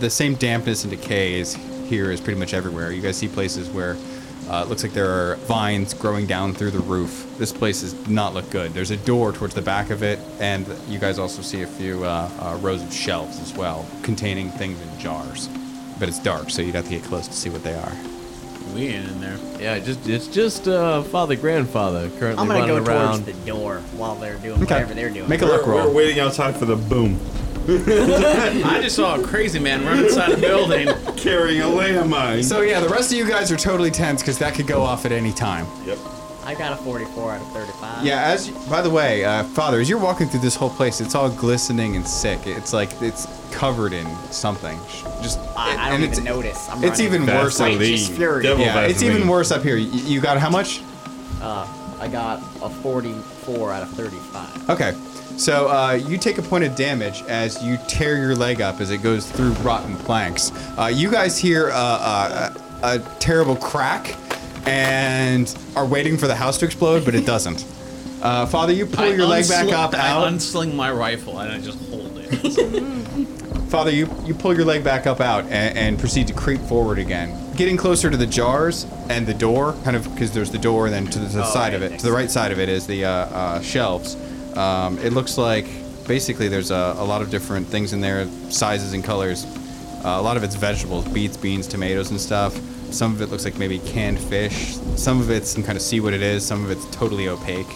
The 0.00 0.10
same 0.10 0.34
dampness 0.34 0.84
and 0.84 0.90
decay 0.90 1.40
is 1.40 1.54
here 1.88 2.10
is 2.12 2.20
pretty 2.20 2.38
much 2.38 2.54
everywhere. 2.54 2.92
You 2.92 3.02
guys 3.02 3.16
see 3.16 3.28
places 3.28 3.68
where 3.70 3.96
uh, 4.48 4.62
it 4.64 4.68
looks 4.68 4.82
like 4.82 4.92
there 4.92 5.10
are 5.10 5.36
vines 5.46 5.92
growing 5.94 6.26
down 6.26 6.54
through 6.54 6.70
the 6.70 6.78
roof. 6.80 7.26
This 7.38 7.52
place 7.52 7.82
does 7.82 8.08
not 8.08 8.34
look 8.34 8.48
good. 8.50 8.72
There's 8.72 8.90
a 8.90 8.96
door 8.96 9.32
towards 9.32 9.54
the 9.54 9.62
back 9.62 9.90
of 9.90 10.02
it, 10.02 10.18
and 10.40 10.66
you 10.88 10.98
guys 10.98 11.18
also 11.18 11.42
see 11.42 11.62
a 11.62 11.66
few 11.66 12.04
uh, 12.04 12.30
uh, 12.40 12.56
rows 12.60 12.82
of 12.82 12.92
shelves 12.92 13.40
as 13.40 13.52
well, 13.54 13.86
containing 14.02 14.50
things 14.50 14.80
in 14.80 14.98
jars. 14.98 15.48
But 15.98 16.08
it's 16.08 16.18
dark, 16.18 16.50
so 16.50 16.62
you'd 16.62 16.74
have 16.74 16.84
to 16.84 16.90
get 16.90 17.02
close 17.04 17.26
to 17.28 17.34
see 17.34 17.50
what 17.50 17.62
they 17.62 17.74
are. 17.74 17.92
We 18.74 18.88
ain't 18.88 19.08
in 19.08 19.20
there. 19.20 19.38
Yeah, 19.58 19.78
just 19.78 20.06
it's 20.08 20.26
just 20.28 20.68
uh, 20.68 21.02
father 21.04 21.36
grandfather 21.36 22.10
currently 22.18 22.42
I'm 22.42 22.46
gonna 22.48 22.60
running 22.60 22.84
go 22.84 22.90
around. 22.90 23.22
towards 23.24 23.38
the 23.38 23.46
door 23.46 23.78
while 23.96 24.14
they're 24.14 24.36
doing 24.36 24.62
Okay. 24.62 24.74
whatever 24.74 24.94
they're 24.94 25.08
doing. 25.10 25.28
Make 25.28 25.40
a 25.42 25.46
We're, 25.46 25.56
luck 25.58 25.66
roll. 25.66 25.86
we're 25.88 25.94
waiting 25.94 26.20
outside 26.20 26.54
for 26.54 26.66
the 26.66 26.76
boom. 26.76 27.18
I 27.70 28.80
just 28.82 28.96
saw 28.96 29.20
a 29.20 29.22
crazy 29.22 29.58
man 29.58 29.84
run 29.84 30.02
inside 30.02 30.32
a 30.32 30.38
building. 30.38 30.88
Carrying 31.18 31.60
a 31.60 31.64
landmine. 31.64 32.42
So 32.42 32.62
yeah, 32.62 32.80
the 32.80 32.88
rest 32.88 33.12
of 33.12 33.18
you 33.18 33.28
guys 33.28 33.52
are 33.52 33.58
totally 33.58 33.90
tense 33.90 34.22
because 34.22 34.38
that 34.38 34.54
could 34.54 34.66
go 34.66 34.80
off 34.80 35.04
at 35.04 35.12
any 35.12 35.32
time. 35.32 35.66
yep. 35.84 35.98
I 36.44 36.54
got 36.54 36.72
a 36.72 36.76
44 36.76 37.32
out 37.32 37.42
of 37.42 37.52
35. 37.52 38.06
Yeah. 38.06 38.22
As 38.22 38.48
by 38.70 38.80
the 38.80 38.88
way, 38.88 39.22
uh, 39.22 39.44
Father, 39.44 39.80
as 39.80 39.88
you're 39.90 39.98
walking 39.98 40.28
through 40.28 40.40
this 40.40 40.56
whole 40.56 40.70
place, 40.70 41.02
it's 41.02 41.14
all 41.14 41.28
glistening 41.28 41.94
and 41.94 42.08
sick. 42.08 42.46
It's 42.46 42.72
like 42.72 42.88
it's 43.02 43.26
covered 43.52 43.92
in 43.92 44.06
something. 44.30 44.78
Just 45.20 45.38
I, 45.54 45.76
I 45.76 45.90
don't 45.90 46.02
it's 46.02 46.18
even 46.18 46.24
notice. 46.24 46.70
I'm 46.70 46.82
it's 46.82 47.00
running. 47.00 47.22
even 47.22 47.26
worse. 47.26 47.60
Up, 47.60 47.68
Vaseline. 47.68 47.78
Righteous 47.80 48.08
fury. 48.08 48.42
Devil 48.44 48.64
yeah, 48.64 48.86
it's 48.86 49.02
even 49.02 49.28
worse 49.28 49.50
up 49.50 49.62
here. 49.62 49.76
You, 49.76 49.90
you 49.90 50.20
got 50.22 50.38
how 50.38 50.48
much? 50.48 50.80
Uh, 51.42 51.68
I 52.00 52.08
got 52.08 52.38
a 52.62 52.70
44 52.70 53.70
out 53.72 53.82
of 53.82 53.90
35. 53.90 54.70
Okay. 54.70 54.94
So 55.38 55.68
uh, 55.68 55.92
you 55.92 56.18
take 56.18 56.38
a 56.38 56.42
point 56.42 56.64
of 56.64 56.74
damage 56.74 57.22
as 57.28 57.62
you 57.62 57.78
tear 57.86 58.16
your 58.18 58.34
leg 58.34 58.60
up 58.60 58.80
as 58.80 58.90
it 58.90 58.98
goes 59.02 59.30
through 59.30 59.52
rotten 59.62 59.96
planks. 59.98 60.50
Uh, 60.76 60.90
you 60.92 61.10
guys 61.10 61.38
hear 61.38 61.70
uh, 61.70 61.74
uh, 61.74 62.54
a, 62.82 62.96
a 62.96 62.98
terrible 63.20 63.54
crack 63.56 64.16
and 64.66 65.56
are 65.76 65.86
waiting 65.86 66.16
for 66.18 66.26
the 66.26 66.34
house 66.34 66.58
to 66.58 66.64
explode, 66.64 67.04
but 67.04 67.14
it 67.14 67.24
doesn't. 67.26 67.64
Uh, 68.20 68.44
Father, 68.46 68.72
you 68.72 68.84
pull 68.84 69.04
I 69.04 69.08
your 69.14 69.26
leg 69.26 69.48
back 69.48 69.68
up 69.68 69.94
I 69.94 70.08
out. 70.08 70.26
unsling 70.26 70.74
my 70.74 70.90
rifle 70.90 71.38
and 71.38 71.52
I 71.52 71.60
just 71.60 71.78
hold 71.88 72.10
it. 72.18 72.28
Father, 73.68 73.92
you, 73.92 74.10
you 74.24 74.34
pull 74.34 74.52
your 74.56 74.64
leg 74.64 74.82
back 74.82 75.06
up 75.06 75.20
out 75.20 75.44
and, 75.44 75.78
and 75.78 75.98
proceed 76.00 76.26
to 76.26 76.34
creep 76.34 76.60
forward 76.62 76.98
again. 76.98 77.32
Getting 77.54 77.76
closer 77.76 78.10
to 78.10 78.16
the 78.16 78.26
jars 78.26 78.86
and 79.08 79.24
the 79.24 79.34
door, 79.34 79.74
kind 79.84 79.94
of 79.94 80.02
because 80.12 80.32
there's 80.32 80.50
the 80.50 80.58
door, 80.58 80.86
and 80.86 80.94
then 80.96 81.06
to 81.06 81.18
the, 81.20 81.28
to 81.28 81.36
the 81.36 81.44
Oh, 81.46 81.52
side 81.52 81.74
right, 81.74 81.74
of 81.74 81.82
it, 81.92 81.98
to 82.00 82.04
the 82.06 82.10
right 82.10 82.28
side 82.28 82.50
of 82.50 82.58
it 82.58 82.68
is 82.68 82.88
the 82.88 83.04
uh, 83.04 83.10
uh, 83.10 83.60
shelves. 83.60 84.16
Um, 84.56 84.98
it 84.98 85.12
looks 85.12 85.38
like 85.38 85.66
basically 86.06 86.48
there's 86.48 86.70
a, 86.70 86.94
a 86.98 87.04
lot 87.04 87.22
of 87.22 87.30
different 87.30 87.66
things 87.66 87.92
in 87.92 88.00
there, 88.00 88.26
sizes 88.50 88.92
and 88.92 89.04
colors. 89.04 89.44
Uh, 90.04 90.16
a 90.18 90.22
lot 90.22 90.36
of 90.36 90.42
it's 90.44 90.54
vegetables, 90.54 91.06
beets, 91.08 91.36
beans, 91.36 91.66
tomatoes, 91.66 92.10
and 92.10 92.20
stuff. 92.20 92.58
Some 92.92 93.12
of 93.12 93.20
it 93.20 93.26
looks 93.26 93.44
like 93.44 93.58
maybe 93.58 93.78
canned 93.80 94.18
fish. 94.18 94.76
Some 94.96 95.20
of 95.20 95.30
it's 95.30 95.52
you 95.52 95.62
can 95.62 95.66
kind 95.66 95.76
of 95.76 95.82
see 95.82 96.00
what 96.00 96.14
it 96.14 96.22
is. 96.22 96.44
Some 96.46 96.64
of 96.64 96.70
it's 96.70 96.86
totally 96.90 97.28
opaque. 97.28 97.66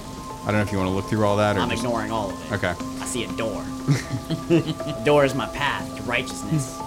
I 0.43 0.47
don't 0.47 0.55
know 0.55 0.63
if 0.63 0.73
you 0.73 0.79
want 0.79 0.89
to 0.89 0.95
look 0.95 1.07
through 1.07 1.25
all 1.25 1.37
that 1.37 1.57
or 1.57 1.61
I'm 1.61 1.71
just- 1.71 1.83
ignoring 1.85 2.11
all 2.11 2.31
of 2.31 2.53
it. 2.53 2.55
Okay. 2.55 2.75
I 3.01 3.05
see 3.05 3.25
a 3.25 3.33
door. 3.37 3.63
the 4.49 5.03
door 5.05 5.25
is 5.25 5.35
my 5.35 5.47
path 5.49 5.95
to 5.97 6.03
righteousness. 6.03 6.79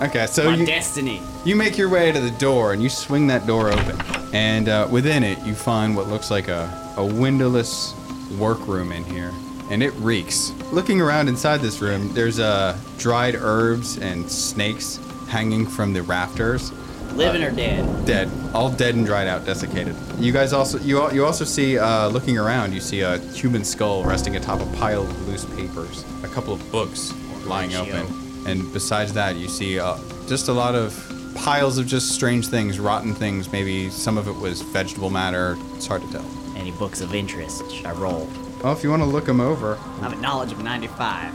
Okay, 0.00 0.26
so 0.26 0.44
my 0.44 0.56
you, 0.56 0.66
destiny. 0.66 1.20
You 1.44 1.54
make 1.54 1.78
your 1.78 1.88
way 1.88 2.10
to 2.12 2.20
the 2.20 2.30
door 2.32 2.72
and 2.72 2.82
you 2.82 2.88
swing 2.88 3.26
that 3.28 3.46
door 3.46 3.70
open. 3.70 4.00
And 4.32 4.68
uh, 4.68 4.88
within 4.90 5.22
it, 5.22 5.38
you 5.44 5.54
find 5.54 5.96
what 5.96 6.08
looks 6.08 6.30
like 6.30 6.48
a, 6.48 6.94
a 6.96 7.04
windowless 7.04 7.94
workroom 8.38 8.92
in 8.92 9.04
here. 9.04 9.32
And 9.70 9.82
it 9.82 9.92
reeks. 9.94 10.52
Looking 10.72 11.00
around 11.00 11.28
inside 11.28 11.60
this 11.60 11.80
room, 11.80 12.12
there's 12.12 12.38
uh, 12.38 12.76
dried 12.98 13.34
herbs 13.36 13.98
and 13.98 14.30
snakes 14.30 14.98
hanging 15.28 15.66
from 15.66 15.92
the 15.92 16.02
rafters. 16.02 16.72
Living 17.12 17.42
or 17.42 17.50
dead? 17.50 18.06
Dead, 18.06 18.30
all 18.54 18.70
dead 18.70 18.94
and 18.94 19.04
dried 19.04 19.28
out, 19.28 19.44
desiccated. 19.44 19.94
You 20.18 20.32
guys 20.32 20.52
also 20.52 20.78
you 20.78 21.10
you 21.12 21.24
also 21.26 21.44
see 21.44 21.78
uh, 21.78 22.08
looking 22.08 22.38
around. 22.38 22.72
You 22.72 22.80
see 22.80 23.00
a 23.00 23.18
human 23.18 23.64
skull 23.64 24.02
resting 24.02 24.36
atop 24.36 24.60
a 24.60 24.76
pile 24.76 25.02
of 25.02 25.28
loose 25.28 25.44
papers, 25.44 26.04
a 26.22 26.28
couple 26.28 26.54
of 26.54 26.72
books 26.72 27.12
lying 27.44 27.74
open, 27.74 28.06
and 28.46 28.72
besides 28.72 29.12
that, 29.12 29.36
you 29.36 29.48
see 29.48 29.78
uh, 29.78 29.98
just 30.26 30.48
a 30.48 30.52
lot 30.52 30.74
of 30.74 30.96
piles 31.34 31.76
of 31.76 31.86
just 31.86 32.12
strange 32.12 32.48
things, 32.48 32.80
rotten 32.80 33.14
things. 33.14 33.52
Maybe 33.52 33.90
some 33.90 34.16
of 34.16 34.26
it 34.26 34.36
was 34.36 34.62
vegetable 34.62 35.10
matter. 35.10 35.56
It's 35.74 35.86
hard 35.86 36.02
to 36.02 36.12
tell. 36.12 36.41
Any 36.62 36.70
books 36.70 37.00
of 37.00 37.12
interest? 37.12 37.68
Should 37.72 37.86
I 37.86 37.90
roll? 37.90 38.30
Well, 38.62 38.72
if 38.72 38.84
you 38.84 38.90
want 38.90 39.02
to 39.02 39.08
look 39.08 39.24
them 39.26 39.40
over, 39.40 39.76
I 39.98 40.02
have 40.04 40.12
a 40.12 40.16
knowledge 40.22 40.52
of 40.52 40.62
95. 40.62 41.34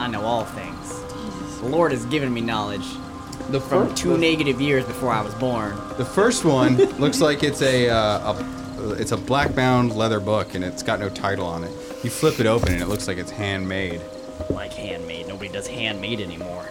I 0.00 0.08
know 0.08 0.22
all 0.22 0.44
things. 0.44 1.00
The 1.60 1.68
Lord 1.68 1.92
has 1.92 2.04
given 2.06 2.34
me 2.34 2.40
knowledge. 2.40 2.84
The 3.50 3.60
from 3.60 3.90
fir- 3.90 3.94
two 3.94 4.08
the- 4.14 4.18
negative 4.18 4.60
years 4.60 4.84
before 4.84 5.10
I 5.12 5.20
was 5.22 5.32
born. 5.36 5.76
the 5.96 6.04
first 6.04 6.44
one 6.44 6.76
looks 6.98 7.20
like 7.20 7.44
it's 7.44 7.62
a, 7.62 7.88
uh, 7.88 8.32
a 8.32 8.90
it's 8.94 9.12
a 9.12 9.16
black 9.16 9.54
bound 9.54 9.94
leather 9.94 10.18
book 10.18 10.56
and 10.56 10.64
it's 10.64 10.82
got 10.82 10.98
no 10.98 11.08
title 11.08 11.46
on 11.46 11.62
it. 11.62 11.70
You 12.02 12.10
flip 12.10 12.40
it 12.40 12.46
open 12.46 12.72
and 12.72 12.82
it 12.82 12.88
looks 12.88 13.06
like 13.06 13.18
it's 13.18 13.30
handmade. 13.30 14.00
Like 14.50 14.72
handmade. 14.72 15.28
Nobody 15.28 15.50
does 15.52 15.68
handmade 15.68 16.20
anymore. 16.20 16.68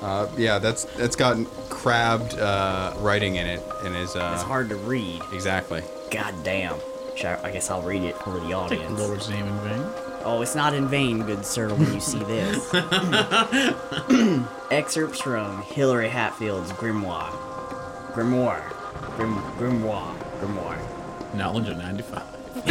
Uh, 0.00 0.26
yeah, 0.36 0.58
that's 0.58 0.86
that's 0.96 1.14
got 1.14 1.36
crabbed 1.70 2.34
uh, 2.36 2.94
writing 2.98 3.36
in 3.36 3.46
it 3.46 3.62
and 3.84 3.94
is. 3.94 4.16
Uh, 4.16 4.32
It's 4.34 4.42
hard 4.42 4.68
to 4.70 4.76
read. 4.76 5.22
Exactly. 5.32 5.82
God 6.10 6.34
damn. 6.42 6.80
Should 7.16 7.26
I, 7.26 7.38
I 7.44 7.50
guess 7.50 7.70
I'll 7.70 7.82
read 7.82 8.02
it 8.02 8.16
for 8.16 8.40
the 8.40 8.52
audience. 8.52 8.98
the 8.98 9.06
Lord's 9.06 9.28
name 9.28 9.46
in 9.46 9.58
vain. 9.60 9.84
Oh, 10.24 10.40
it's 10.40 10.54
not 10.54 10.72
in 10.74 10.88
vain, 10.88 11.22
good 11.24 11.44
sir, 11.44 11.68
when 11.74 11.92
you 11.92 12.00
see 12.00 12.22
this. 12.24 12.72
Excerpts 14.70 15.20
from 15.20 15.62
Hillary 15.62 16.08
Hetfield's 16.08 16.72
Grimoire. 16.72 17.32
Grimoire. 18.12 18.62
Grim, 19.16 19.34
grimoire. 19.58 20.14
Grimoire. 20.40 21.34
Knowledge 21.34 21.68
of 21.68 21.76
95. 21.78 22.22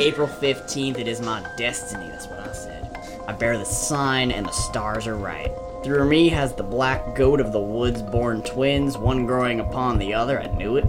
April 0.00 0.28
15th, 0.28 0.98
it 0.98 1.08
is 1.08 1.20
my 1.20 1.46
destiny, 1.56 2.08
that's 2.08 2.26
what 2.26 2.40
I 2.40 2.52
said. 2.52 3.22
I 3.28 3.32
bear 3.32 3.58
the 3.58 3.64
sign, 3.64 4.30
and 4.30 4.46
the 4.46 4.52
stars 4.52 5.06
are 5.06 5.16
right. 5.16 5.52
Through 5.84 6.08
me 6.08 6.28
has 6.30 6.54
the 6.54 6.62
black 6.62 7.14
goat 7.14 7.40
of 7.40 7.52
the 7.52 7.60
woods 7.60 8.02
born 8.02 8.42
twins, 8.42 8.96
one 8.96 9.26
growing 9.26 9.60
upon 9.60 9.98
the 9.98 10.14
other, 10.14 10.40
I 10.40 10.46
knew 10.46 10.76
it. 10.76 10.86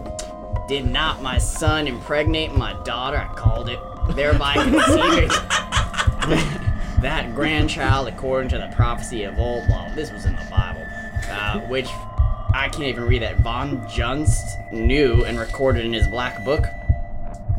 Did 0.67 0.85
not 0.85 1.21
my 1.21 1.37
son 1.37 1.87
impregnate 1.87 2.53
my 2.53 2.73
daughter, 2.83 3.17
I 3.17 3.33
called 3.35 3.69
it, 3.69 3.79
thereby 4.09 4.53
conceiving 4.55 5.29
that 7.01 7.31
grandchild 7.33 8.09
according 8.09 8.49
to 8.49 8.57
the 8.57 8.69
prophecy 8.75 9.23
of 9.23 9.39
old, 9.39 9.63
well, 9.69 9.89
this 9.95 10.11
was 10.11 10.25
in 10.25 10.35
the 10.35 10.45
Bible, 10.51 10.85
uh, 11.29 11.61
which 11.69 11.87
I 12.53 12.67
can't 12.67 12.83
even 12.83 13.05
read 13.05 13.21
that 13.21 13.39
Von 13.39 13.87
Junzt 13.87 14.73
knew 14.73 15.23
and 15.23 15.39
recorded 15.39 15.85
in 15.85 15.93
his 15.93 16.07
black 16.09 16.43
book. 16.43 16.65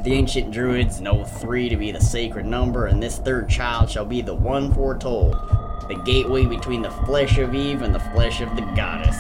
The 0.01 0.13
ancient 0.13 0.51
druids 0.51 1.01
know 1.01 1.25
three 1.25 1.71
to 1.71 1.77
be 1.77 1.91
the 1.91 2.03
sacred 2.03 2.45
number, 2.45 2.87
and 2.87 3.03
this 3.03 3.17
third 3.17 3.49
child 3.49 3.89
shall 3.89 4.05
be 4.05 4.21
the 4.21 4.35
one 4.35 4.75
foretold, 4.75 5.33
the 5.89 5.99
gateway 6.05 6.45
between 6.45 6.83
the 6.83 6.91
flesh 6.91 7.39
of 7.39 7.55
Eve 7.55 7.81
and 7.81 7.95
the 7.95 8.01
flesh 8.01 8.43
of 8.43 8.55
the 8.55 8.63
goddess. 8.77 9.17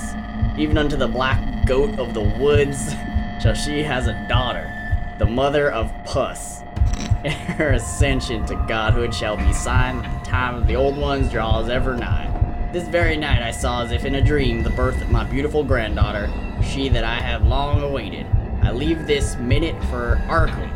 Even 0.59 0.77
unto 0.77 0.97
the 0.97 1.09
black 1.09 1.67
goat 1.67 1.99
of 1.99 2.13
the 2.13 2.37
woods 2.39 2.93
shall 3.41 3.55
she 3.55 3.83
has 3.83 4.07
a 4.07 4.27
daughter, 4.29 4.73
the 5.19 5.27
mother 5.27 5.71
of 5.71 5.93
Puss. 6.05 6.63
And 7.25 7.35
her 7.35 7.71
ascension 7.71 8.47
to 8.47 8.55
godhood 8.69 9.13
shall 9.13 9.37
be 9.37 9.53
signed 9.53 10.05
the 10.05 10.25
time 10.25 10.55
of 10.55 10.67
the 10.67 10.77
old 10.77 10.97
ones 10.97 11.31
draws 11.31 11.69
ever 11.69 11.97
nigh. 11.97 12.27
This 12.73 12.87
very 12.87 13.17
night 13.17 13.43
I 13.43 13.51
saw 13.51 13.83
as 13.83 13.91
if 13.91 14.05
in 14.05 14.17
a 14.17 14.21
dream 14.23 14.63
the 14.63 14.71
birth 14.71 15.01
of 15.01 15.11
my 15.11 15.25
beautiful 15.25 15.65
granddaughter, 15.65 16.31
she 16.63 16.89
that 16.91 17.03
I 17.05 17.15
have 17.15 17.47
long 17.47 17.83
awaited. 17.83 18.27
I 18.63 18.73
leave 18.73 19.07
this 19.07 19.37
minute 19.37 19.75
for 19.87 20.23
Arkham, 20.27 20.71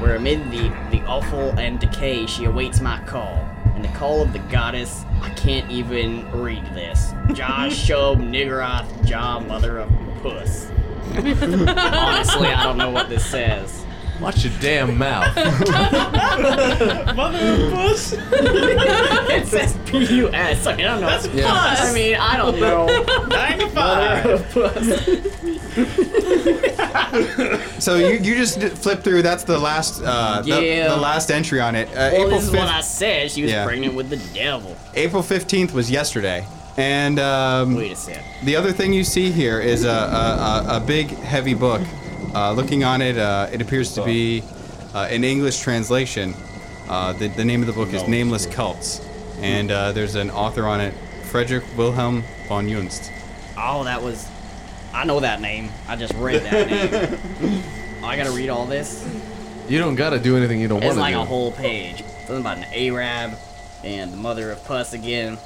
where 0.00 0.16
amid 0.16 0.50
the, 0.50 0.68
the 0.90 1.02
awful 1.06 1.58
and 1.58 1.80
decay 1.80 2.26
she 2.26 2.44
awaits 2.44 2.80
my 2.80 3.00
call. 3.06 3.48
And 3.74 3.84
the 3.84 3.88
call 3.88 4.22
of 4.22 4.32
the 4.32 4.40
goddess, 4.40 5.04
I 5.22 5.30
can't 5.30 5.70
even 5.70 6.30
read 6.32 6.64
this. 6.74 7.12
Josh 7.32 7.72
Shub-Niggurath 7.88 9.04
Jah 9.04 9.40
Mother 9.40 9.78
of 9.78 10.07
Puss. 10.22 10.68
Honestly, 11.14 12.48
I 12.48 12.62
don't 12.64 12.76
know 12.76 12.90
what 12.90 13.08
this 13.08 13.24
says. 13.24 13.84
Watch 14.20 14.44
your 14.44 14.52
damn 14.60 14.98
mouth. 14.98 15.32
Mother 17.14 17.38
of 17.38 17.72
Puss? 17.72 18.12
it 18.18 19.46
says 19.46 19.76
P-U-S. 19.86 20.66
I 20.66 20.74
mean, 20.74 20.86
I 20.86 20.88
don't 20.90 21.00
know. 21.00 21.06
That's 21.06 21.26
Yeah. 21.28 21.48
Puss. 21.48 21.80
I 21.88 21.92
mean, 21.94 22.16
I 22.16 22.36
don't 22.36 22.58
know. 22.58 22.86
95. 23.28 23.74
Mother 23.74 24.32
of 24.32 24.50
Puss. 24.50 25.78
So 27.78 27.94
you, 27.96 28.18
you 28.18 28.34
just 28.34 28.60
flip 28.82 29.02
through. 29.04 29.22
That's 29.22 29.44
the 29.44 29.56
last 29.58 30.02
uh, 30.04 30.42
the- 30.42 30.48
Yeah. 30.62 30.88
the, 30.88 30.96
last 30.96 31.30
entry 31.30 31.60
on 31.60 31.76
it. 31.76 31.88
Uh, 31.88 31.92
Well, 31.94 32.14
April 32.14 32.30
this 32.30 32.44
is 32.44 32.50
what 32.50 32.68
I 32.68 32.80
said. 32.80 33.30
She 33.30 33.42
was 33.42 33.52
Yeah. 33.52 33.64
pregnant 33.64 33.94
with 33.94 34.10
the 34.10 34.16
devil. 34.34 34.76
April 34.94 35.22
fifteenth 35.22 35.72
was 35.72 35.88
yesterday. 35.90 36.44
And 36.78 37.18
um, 37.18 37.74
Wait 37.74 37.90
a 37.90 37.96
sec. 37.96 38.24
The 38.44 38.54
other 38.54 38.70
thing 38.70 38.92
you 38.92 39.02
see 39.02 39.32
here 39.32 39.60
is 39.60 39.84
a, 39.84 39.88
a, 39.88 39.92
a, 39.92 40.76
a 40.76 40.80
big, 40.80 41.08
heavy 41.08 41.54
book. 41.54 41.82
Uh, 42.32 42.52
looking 42.52 42.84
on 42.84 43.02
it, 43.02 43.18
uh, 43.18 43.48
it 43.52 43.60
appears 43.60 43.94
to 43.94 44.04
be 44.04 44.44
uh, 44.94 45.08
an 45.10 45.24
English 45.24 45.58
translation. 45.58 46.34
Uh, 46.88 47.12
the, 47.14 47.26
the 47.28 47.44
name 47.44 47.62
of 47.62 47.66
the 47.66 47.72
book 47.72 47.92
is 47.92 48.06
Nameless 48.06 48.46
Cults. 48.46 49.04
And 49.40 49.72
uh, 49.72 49.90
there's 49.90 50.14
an 50.14 50.30
author 50.30 50.66
on 50.66 50.80
it, 50.80 50.94
Frederick 51.24 51.64
Wilhelm 51.76 52.22
von 52.46 52.68
Junzt. 52.68 53.10
Oh, 53.56 53.82
that 53.82 54.00
was. 54.00 54.28
I 54.92 55.04
know 55.04 55.18
that 55.18 55.40
name. 55.40 55.70
I 55.88 55.96
just 55.96 56.14
read 56.14 56.42
that 56.42 56.68
name. 56.70 57.60
oh, 58.02 58.02
I 58.06 58.16
gotta 58.16 58.30
read 58.30 58.50
all 58.50 58.66
this. 58.66 59.04
You 59.68 59.80
don't 59.80 59.96
gotta 59.96 60.18
do 60.20 60.36
anything 60.36 60.60
you 60.60 60.68
don't 60.68 60.76
want 60.76 60.84
to. 60.84 60.90
It's 60.90 60.98
like 60.98 61.14
a 61.14 61.24
whole 61.24 61.50
page. 61.52 62.04
Something 62.26 62.40
about 62.40 62.58
an 62.58 62.66
Arab 62.72 63.32
and 63.82 64.12
the 64.12 64.16
mother 64.16 64.52
of 64.52 64.64
Puss 64.64 64.92
again. 64.92 65.38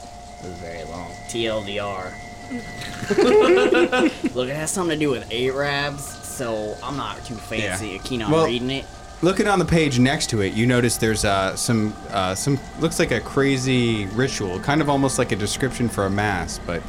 This 0.42 0.50
is 0.52 0.58
very 0.58 0.84
long. 0.84 1.11
TLDR. 1.28 2.12
Look, 4.34 4.49
it 4.49 4.56
has 4.56 4.70
something 4.70 4.99
to 4.99 5.04
do 5.04 5.11
with 5.11 5.30
Arabs, 5.32 6.04
so 6.04 6.76
I'm 6.82 6.96
not 6.96 7.25
too 7.25 7.34
fancy 7.34 7.88
Yeah. 7.90 7.99
keen 7.99 8.22
on 8.22 8.30
Well- 8.30 8.46
reading 8.46 8.70
it. 8.70 8.84
Looking 9.22 9.46
on 9.46 9.61
the 9.61 9.64
page 9.64 10.00
next 10.00 10.30
to 10.30 10.40
it, 10.42 10.52
you 10.54 10.66
notice 10.66 10.96
there's 10.96 11.25
uh, 11.25 11.54
some 11.54 11.94
uh, 12.11 12.34
some 12.34 12.58
looks 12.80 12.99
like 12.99 13.12
a 13.12 13.20
crazy 13.20 14.06
ritual, 14.06 14.58
kind 14.58 14.80
of 14.80 14.90
almost 14.90 15.16
like 15.16 15.30
a 15.30 15.37
description 15.37 15.88
for 15.88 16.06
a 16.06 16.11
mass, 16.11 16.58
but 16.66 16.82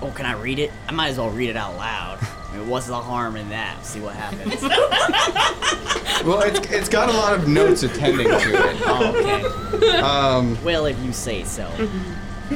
Oh, 0.00 0.12
can 0.12 0.24
I 0.26 0.34
read 0.34 0.60
it? 0.60 0.70
I 0.88 0.92
might 0.92 1.08
as 1.08 1.18
well 1.18 1.30
read 1.30 1.50
it 1.50 1.56
out 1.56 1.74
loud. 1.76 2.18
I 2.52 2.56
mean, 2.56 2.68
what's 2.68 2.86
the 2.86 2.94
harm 3.00 3.34
in 3.36 3.48
that? 3.48 3.84
See 3.84 3.98
what 3.98 4.14
happens. 4.14 4.62
well, 6.24 6.42
it's, 6.42 6.60
it's 6.70 6.88
got 6.88 7.08
a 7.08 7.12
lot 7.12 7.32
of 7.34 7.48
notes 7.48 7.82
attending 7.82 8.28
to 8.28 8.34
it. 8.36 8.76
Oh, 8.86 9.74
okay. 9.74 9.98
Um, 9.98 10.56
well, 10.64 10.86
if 10.86 10.96
you 11.04 11.12
say 11.12 11.42
so. 11.42 11.68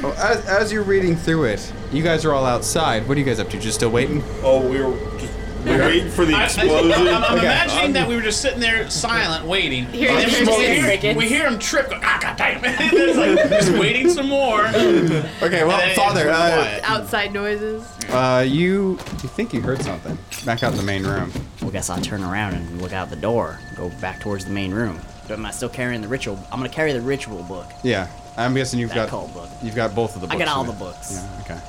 Well, 0.03 0.13
as, 0.15 0.45
as 0.47 0.73
you're 0.73 0.83
reading 0.83 1.17
through 1.17 1.45
it, 1.45 1.73
you 1.93 2.03
guys 2.03 2.25
are 2.25 2.33
all 2.33 2.45
outside. 2.45 3.07
What 3.09 3.17
are 3.17 3.21
you 3.21 3.27
guys 3.27 3.41
up 3.41 3.49
to? 3.51 3.59
Just 3.59 3.77
still 3.77 3.91
waiting? 3.91 4.23
Oh, 4.43 4.67
we 4.69 4.81
were 4.81 4.97
just 5.19 5.33
We're 5.65 5.79
waiting 5.81 6.11
for 6.11 6.25
the 6.25 6.35
I- 6.35 6.41
I- 6.41 6.45
explosion. 6.45 6.93
I'm, 6.93 7.25
I'm 7.25 7.25
Okay. 7.39 7.47
imagining 7.47 7.93
that 7.95 8.09
we 8.09 8.15
were 8.17 8.23
just 8.23 8.41
sitting 8.41 8.61
there 8.61 8.89
silent, 8.91 9.45
waiting. 9.47 9.87
Hear 9.87 10.11
And 10.11 10.31
the 10.31 10.31
then 10.31 10.47
we 10.47 10.47
crickets. 10.47 10.67
hear- 10.69 10.85
Crickets. 10.85 11.19
We 11.19 11.29
hear 11.29 11.47
him 11.47 11.59
trip. 11.59 11.91
Go, 11.91 11.99
ah, 12.03 12.19
God 12.23 12.37
damn 12.37 12.65
it! 12.65 12.77
It's 12.93 13.17
like, 13.19 13.49
just 13.51 13.73
waiting 13.79 14.09
some 14.11 14.29
more. 14.29 14.67
Okay, 14.67 15.65
well, 15.65 15.73
And 15.81 15.91
then 15.91 15.97
Father, 15.97 16.31
uh, 16.31 16.35
quiet. 16.37 16.83
Outside 16.85 17.33
noises. 17.33 17.83
Uh, 18.11 18.45
you 18.47 18.91
you 19.23 19.29
think 19.31 19.53
you 19.53 19.61
heard 19.61 19.83
something 19.83 20.17
back 20.45 20.63
out 20.63 20.71
in 20.73 20.77
the 20.79 20.85
main 20.85 21.05
room? 21.05 21.33
Well, 21.61 21.71
guess 21.71 21.91
I'll 21.91 22.01
turn 22.01 22.23
around 22.23 22.55
and 22.55 22.81
look 22.81 22.93
out 22.93 23.11
the 23.11 23.17
door. 23.17 23.59
Go 23.77 23.89
back 24.01 24.21
towards 24.21 24.45
the 24.45 24.53
main 24.53 24.73
room. 24.73 25.01
But 25.27 25.35
am 25.39 25.47
I 25.47 25.51
still 25.51 25.69
carrying 25.69 26.01
the 26.03 26.07
ritual? 26.09 26.39
I'm 26.53 26.61
gonna 26.61 26.69
carry 26.69 26.93
the 26.93 27.01
ritual 27.01 27.43
book. 27.43 27.67
Yeah, 27.83 28.07
I'm 28.37 28.55
guessing 28.55 28.79
you've 28.81 28.91
That 28.91 29.11
got 29.11 29.33
book. 29.33 29.49
you've 29.63 29.75
got 29.75 29.95
both 29.95 30.15
of 30.15 30.21
the 30.21 30.27
books. 30.27 30.41
I 30.41 30.45
got 30.45 30.55
all 30.57 30.65
the 30.65 30.73
it. 30.73 30.79
books. 30.79 31.13
Yeah, 31.13 31.41
okay. 31.43 31.61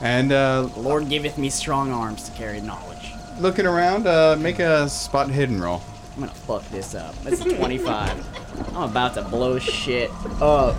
And 0.00 0.32
uh, 0.32 0.68
Lord 0.76 1.08
giveth 1.08 1.38
me 1.38 1.48
strong 1.50 1.92
arms 1.92 2.28
to 2.28 2.32
carry 2.36 2.60
knowledge. 2.60 3.12
looking 3.38 3.66
around, 3.66 4.06
uh, 4.06 4.36
make 4.38 4.58
a 4.58 4.88
spot 4.88 5.30
hidden 5.30 5.60
roll. 5.60 5.82
I'm 6.14 6.20
gonna 6.20 6.32
fuck 6.34 6.62
this 6.70 6.94
up. 6.94 7.14
That's 7.22 7.40
a 7.40 7.56
25. 7.56 8.76
I'm 8.76 8.90
about 8.90 9.14
to 9.14 9.22
blow 9.22 9.58
shit 9.58 10.10
up. 10.40 10.76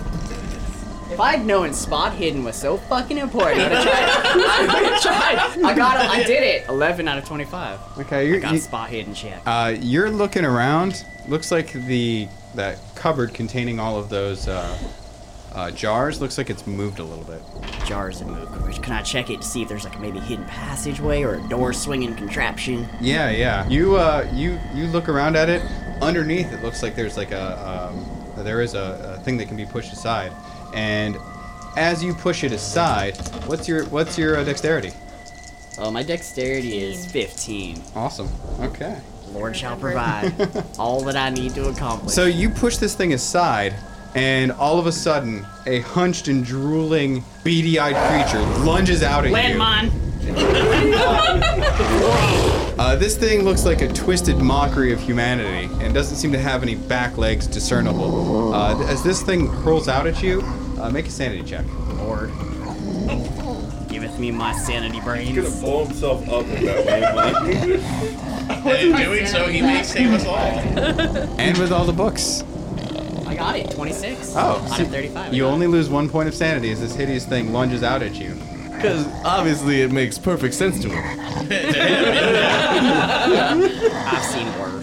If 1.12 1.20
I'd 1.20 1.46
known 1.46 1.74
spot 1.74 2.14
hidden 2.14 2.44
was 2.44 2.56
so 2.56 2.78
fucking 2.78 3.18
important, 3.18 3.60
I'd 3.62 3.72
have 3.72 3.84
tried. 3.84 4.70
I 4.70 4.82
would 4.82 4.92
have 4.92 5.02
tried. 5.02 5.66
I 5.66 5.76
got 5.76 6.04
it. 6.04 6.10
I 6.10 6.24
did 6.24 6.42
it. 6.44 6.68
11 6.70 7.08
out 7.08 7.18
of 7.18 7.26
25. 7.26 7.80
Okay, 8.00 8.28
you 8.30 8.40
got 8.40 8.54
you- 8.54 8.60
spot 8.60 8.90
hidden 8.90 9.14
check. 9.14 9.42
Uh, 9.46 9.76
you're 9.80 10.10
looking 10.10 10.46
around. 10.46 11.04
Looks 11.28 11.52
like 11.52 11.74
the 11.74 12.28
that 12.56 12.80
cupboard 12.96 13.34
containing 13.34 13.80
all 13.80 13.98
of 14.00 14.08
those 14.10 14.48
uh, 14.48 14.78
uh, 15.56 15.72
jars 15.72 16.22
looks 16.22 16.38
like 16.38 16.50
it's 16.50 16.68
moved 16.68 17.00
a 17.00 17.04
little 17.04 17.24
bit. 17.24 17.42
Jars 17.86 18.22
and 18.22 18.32
move. 18.32 18.82
Can 18.82 18.94
I 18.94 19.02
check 19.02 19.30
it 19.30 19.42
to 19.42 19.48
see 19.48 19.62
if 19.62 19.70
there's 19.70 19.86
like 19.86 20.00
maybe 20.00 20.20
hidden 20.20 20.46
passageway 20.46 21.24
or 21.24 21.36
a 21.36 21.50
door 21.50 21.74
swinging 21.74 22.14
contraption? 22.16 22.88
Yeah, 23.00 23.32
yeah. 23.32 23.68
You 23.68 23.96
uh, 23.96 24.30
you 24.34 24.60
you 24.74 24.88
look 24.88 25.10
around 25.10 25.36
at 25.36 25.50
it. 25.50 25.62
Underneath, 26.02 26.52
it 26.52 26.62
looks 26.62 26.84
like 26.84 26.96
there's 26.96 27.16
like 27.16 27.32
a 27.32 27.90
um, 27.90 28.44
there 28.44 28.62
is 28.62 28.74
a, 28.74 29.16
a 29.18 29.24
thing 29.24 29.38
that 29.38 29.48
can 29.48 29.56
be 29.56 29.66
pushed 29.66 29.94
aside, 29.94 30.34
and 30.74 31.18
as 31.78 32.04
you 32.04 32.14
push 32.14 32.44
it 32.44 32.52
aside, 32.52 33.18
what's 33.48 33.68
your 33.68 33.86
what's 33.86 34.18
your 34.18 34.38
uh, 34.38 34.44
dexterity? 34.44 34.92
Oh, 35.78 35.92
my 35.92 36.04
dexterity 36.04 36.78
is 36.78 37.06
15. 37.12 37.82
Awesome. 37.96 38.30
Okay. 38.62 38.98
Lord 39.34 39.58
shall 39.58 39.76
provide 39.76 40.34
all 40.80 41.02
that 41.02 41.18
I 41.18 41.30
need 41.30 41.54
to 41.56 41.68
accomplish. 41.68 42.14
So 42.14 42.26
you 42.26 42.50
push 42.50 42.78
this 42.78 42.96
thing 42.96 43.12
aside, 43.14 43.74
and 44.16 44.52
all 44.54 44.80
of 44.80 44.88
a 44.88 44.92
sudden, 44.92 45.46
a 45.66 45.82
hunched 45.82 46.28
and 46.30 46.44
drooling, 46.44 47.24
beady-eyed 47.44 47.96
creature 47.96 48.42
lunges 48.64 49.04
out 49.04 49.26
at 49.26 49.30
you. 49.30 49.36
Landmine! 49.36 49.92
Uh, 52.78 52.94
this 52.94 53.16
thing 53.16 53.44
looks 53.44 53.64
like 53.64 53.82
a 53.82 53.88
twisted 53.94 54.38
mockery 54.38 54.92
of 54.92 55.00
humanity 55.00 55.70
and 55.82 55.94
doesn't 55.94 56.18
seem 56.18 56.30
to 56.34 56.38
have 56.38 56.62
any 56.62 56.76
back 56.76 57.18
legs 57.18 57.48
discernible. 57.48 58.54
Uh, 58.54 58.78
as 58.88 59.02
this 59.02 59.22
thing 59.22 59.48
hurls 59.48 59.88
out 59.88 60.06
at 60.06 60.22
you, 60.22 60.42
uh, 60.82 60.90
make 60.90 61.08
a 61.08 61.10
sanity 61.10 61.42
check. 61.42 61.64
Lord. 61.96 62.32
Giveth 63.88 64.20
me 64.20 64.30
my 64.30 64.52
sanity 64.54 65.00
brains. 65.00 65.30
He's 65.30 65.38
gonna 65.38 65.62
blow 65.62 65.86
himself 65.86 66.28
up 66.28 66.46
with 66.46 66.62
that 66.64 66.86
landmine. 66.86 68.22
And 68.66 68.90
in 68.90 68.96
doing 68.98 69.26
so, 69.26 69.48
he 69.48 69.62
may 69.62 69.82
save 69.84 70.12
us 70.14 70.26
all. 70.26 70.36
And 71.40 71.58
with 71.58 71.72
all 71.72 71.86
the 71.86 71.94
books. 71.94 72.44
I 73.36 73.38
got 73.38 73.56
it. 73.58 73.72
26. 73.72 74.34
Oh, 74.36 74.40
out 74.40 74.70
so 74.70 74.84
of 74.84 74.90
35. 74.90 75.34
you 75.34 75.46
only 75.46 75.68
lose 75.68 75.90
one 75.90 76.10
point 76.10 76.28
of 76.28 76.36
sanity 76.36 76.72
as 76.72 76.80
this 76.80 76.96
hideous 76.96 77.26
thing 77.26 77.52
lunges 77.52 77.84
out 77.84 78.02
at 78.02 78.16
you. 78.16 78.34
Because 78.72 79.08
obviously 79.24 79.82
it 79.82 79.92
makes 79.92 80.18
perfect 80.18 80.54
sense 80.54 80.80
to 80.82 80.90
him. 80.90 81.20
I've 84.08 84.24
seen 84.24 84.48
worse. 84.60 84.75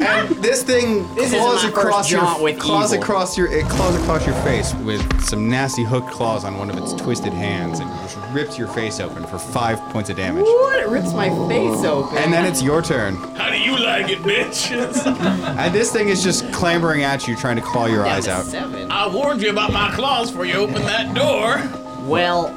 And 0.00 0.28
this 0.42 0.62
thing 0.62 1.06
This 1.14 1.26
isn't 1.32 1.38
claws 1.40 1.64
my 1.64 1.70
first 1.70 1.86
across 1.86 2.10
your 2.10 2.20
jaunt 2.20 2.42
with 2.42 2.58
claws 2.58 2.92
evil. 2.92 3.02
across 3.04 3.36
your 3.38 3.46
it 3.48 3.64
claws 3.66 3.94
across 4.00 4.24
your 4.26 4.34
face 4.42 4.74
with 4.76 5.02
some 5.22 5.48
nasty 5.48 5.84
hooked 5.84 6.10
claws 6.10 6.44
on 6.44 6.58
one 6.58 6.70
of 6.70 6.76
its 6.78 6.92
twisted 6.94 7.32
hands 7.32 7.80
and 7.80 7.90
just 8.02 8.16
rips 8.32 8.58
your 8.58 8.68
face 8.68 9.00
open 9.00 9.24
for 9.26 9.38
five 9.38 9.78
points 9.90 10.10
of 10.10 10.16
damage. 10.16 10.44
What? 10.44 10.80
It 10.82 10.88
rips 10.88 11.12
my 11.12 11.28
face 11.48 11.84
open. 11.84 12.18
And 12.18 12.32
then 12.32 12.44
it's 12.44 12.62
your 12.62 12.82
turn. 12.82 13.16
How 13.36 13.50
do 13.50 13.58
you 13.58 13.76
like 13.78 14.08
it, 14.10 14.20
bitch? 14.20 14.68
And 15.58 15.74
this 15.74 15.92
thing 15.92 16.08
is 16.08 16.22
just 16.22 16.50
clambering 16.52 17.02
at 17.02 17.26
you, 17.26 17.34
trying 17.36 17.56
to 17.56 17.62
claw 17.62 17.86
your 17.86 18.04
Down 18.04 18.12
eyes 18.16 18.24
to 18.24 18.32
out. 18.32 18.44
Seven. 18.44 18.90
I 18.90 19.08
warned 19.12 19.42
you 19.42 19.50
about 19.50 19.72
my 19.72 19.90
claws 19.94 20.30
before 20.30 20.46
you 20.46 20.54
opened 20.54 20.84
that 20.84 21.14
door. 21.14 21.60
Well, 22.06 22.48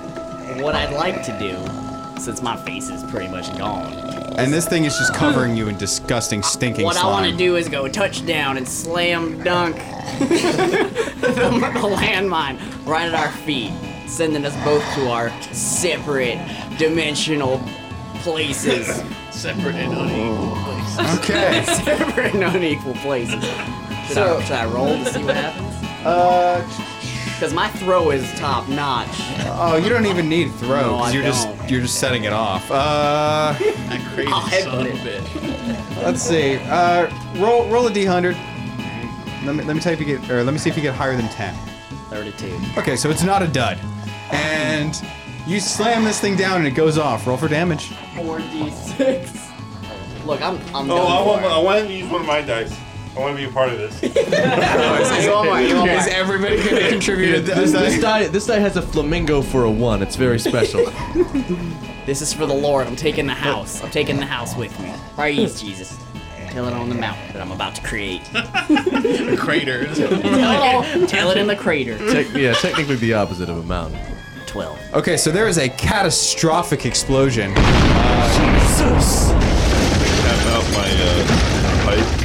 what 0.62 0.76
I'd 0.76 0.94
like 0.94 1.24
to 1.24 1.40
do, 1.40 1.56
since 2.22 2.42
my 2.42 2.56
face 2.58 2.90
is 2.90 3.04
pretty 3.12 3.28
much 3.28 3.56
gone, 3.58 3.92
And 4.38 4.54
this 4.54 4.68
thing 4.68 4.86
is 4.86 4.96
just 4.98 5.14
covering 5.14 5.58
you 5.58 5.68
in 5.68 5.78
disgusting, 5.78 6.44
stinking 6.44 6.86
what 6.86 6.98
I 6.98 7.06
want 7.06 7.30
to 7.30 7.36
do 7.36 7.56
is 7.56 7.68
go 7.68 7.88
touchdown 7.88 8.58
and 8.58 8.68
slam 8.68 9.44
dunk 9.44 9.76
the, 10.20 11.16
the 11.22 11.50
landmine 11.50 12.60
right 12.86 13.08
at 13.08 13.16
our 13.16 13.32
feet, 13.32 13.72
sending 14.08 14.46
us 14.46 14.56
both 14.64 14.84
to 14.96 15.10
our 15.10 15.30
separate 15.52 16.38
dimensional 16.78 17.60
places. 18.20 18.88
Separate 19.32 19.76
and 19.76 19.94
unequal 19.94 20.56
places. 20.64 21.20
Okay. 21.20 21.64
separate 21.84 22.36
and 22.36 22.44
unequal 22.44 22.94
places. 22.96 23.44
Should, 23.44 24.16
So- 24.16 24.38
I, 24.38 24.44
should 24.44 24.56
I 24.56 24.66
roll 24.66 25.04
to 25.04 25.06
see 25.12 25.24
what 25.24 25.36
happens? 25.36 26.06
Uh, 26.06 26.68
Because 27.42 27.56
my 27.56 27.70
throw 27.70 28.12
is 28.12 28.32
top 28.40 28.70
notch. 28.70 29.08
oh, 29.48 29.76
you 29.84 29.90
don't 29.90 30.06
even 30.06 30.30
need 30.30 30.54
throw. 30.58 30.82
No, 30.82 30.98
'cause 31.00 31.10
I 31.10 31.14
you're 31.16 31.24
just 31.24 31.48
don't. 31.48 31.72
you're 31.72 31.82
just 31.82 31.98
setting 32.00 32.26
it 32.26 32.34
off. 32.34 32.70
Uh, 32.70 33.54
That 33.90 34.00
crazy 34.14 34.32
I'll 34.32 34.48
son 34.48 34.86
of 34.86 34.94
a 34.94 34.96
headbutt 34.96 35.06
it. 35.08 35.24
bitch. 35.24 36.04
let's 36.04 36.22
see. 36.22 36.58
Uh, 36.70 37.10
roll 37.44 37.68
roll 37.72 37.88
a 37.88 37.92
d100. 37.92 38.36
Let 39.44 39.56
me 39.56 39.64
let 39.64 39.76
me 39.76 39.82
tell 39.82 39.92
you 39.92 40.00
if 40.00 40.08
you 40.08 40.18
get 40.20 40.30
or 40.30 40.44
let 40.44 40.52
me 40.54 40.60
see 40.60 40.70
if 40.70 40.76
you 40.76 40.84
get 40.84 40.94
higher 40.94 41.16
than 41.18 41.28
ten. 41.30 41.56
32. 42.12 42.56
Okay, 42.78 42.96
so 42.96 43.10
it's 43.10 43.24
not 43.24 43.42
a 43.42 43.48
dud, 43.48 43.80
and 44.30 44.94
you 45.48 45.60
slam 45.60 46.04
this 46.04 46.20
thing 46.20 46.36
down 46.36 46.58
and 46.58 46.68
it 46.68 46.76
goes 46.76 47.00
off. 47.00 47.26
Roll 47.26 47.38
for 47.38 47.48
damage. 47.48 47.90
4d6. 48.18 50.28
Look, 50.28 50.44
I'm 50.44 50.60
I'm 50.76 50.92
Oh, 50.92 50.96
done 50.98 51.12
I 51.12 51.22
want, 51.26 51.42
for. 51.42 51.48
I 51.50 51.58
want 51.58 51.88
to 51.88 51.92
use 51.92 52.08
one 52.08 52.22
of 52.22 52.28
my 52.28 52.42
dice. 52.44 52.78
I 53.16 53.20
want 53.20 53.36
to 53.38 53.44
be 53.44 53.50
a 53.50 53.52
part 53.52 53.70
of 53.74 53.78
this. 53.78 54.02
You 54.02 55.32
want 55.32 55.46
more, 55.48 55.60
you 55.62 55.76
want. 55.76 55.92
Is 55.92 56.08
everybody 56.08 56.56
going 56.58 56.76
to 56.82 56.90
contribute? 56.90 57.34
to 57.36 57.42
This, 57.42 57.72
this 57.72 57.94
this? 57.94 58.02
die 58.02 58.28
this 58.28 58.46
die 58.48 58.60
has 58.60 58.78
a 58.78 58.82
flamingo 58.82 59.42
for 59.42 59.66
a 59.66 59.72
one. 59.72 60.02
It's 60.02 60.16
very 60.16 60.40
special. 60.40 60.86
This 62.04 62.20
is 62.24 62.34
for 62.34 62.48
the 62.48 62.54
Lord. 62.54 62.88
I'm 62.88 62.96
taking 62.96 63.28
the 63.28 63.34
house. 63.36 63.84
I'm 63.84 63.92
taking 63.92 64.18
the 64.18 64.26
house 64.26 64.56
with 64.58 64.78
me. 64.80 64.92
Praise 65.14 65.62
Jesus. 65.62 65.96
Tell 66.50 66.68
it 66.68 66.74
on 66.74 66.90
the 66.90 66.96
mountain 66.96 67.32
that 67.32 67.42
I'm 67.44 67.52
about 67.52 67.76
to 67.76 67.82
create. 67.84 68.24
The 68.34 69.38
craters. 69.40 69.98
Tell 70.00 70.12
it, 70.84 71.08
tell 71.08 71.30
it 71.30 71.38
in 71.38 71.46
the 71.46 71.56
crater. 71.56 72.00
Tec- 72.12 72.34
yeah, 72.34 72.54
technically 72.54 72.96
the 72.96 73.14
opposite 73.14 73.50
of 73.50 73.58
a 73.60 73.64
mountain. 73.64 74.00
12. 74.48 74.80
Okay, 74.96 75.16
so 75.16 75.30
there 75.32 75.48
is 75.48 75.60
a 75.60 75.70
catastrophic 75.70 76.88
explosion. 76.88 77.54
Tap 77.54 77.64
out 80.48 80.66
my 80.74 80.90
uh, 80.90 81.86
pipe. 81.86 82.21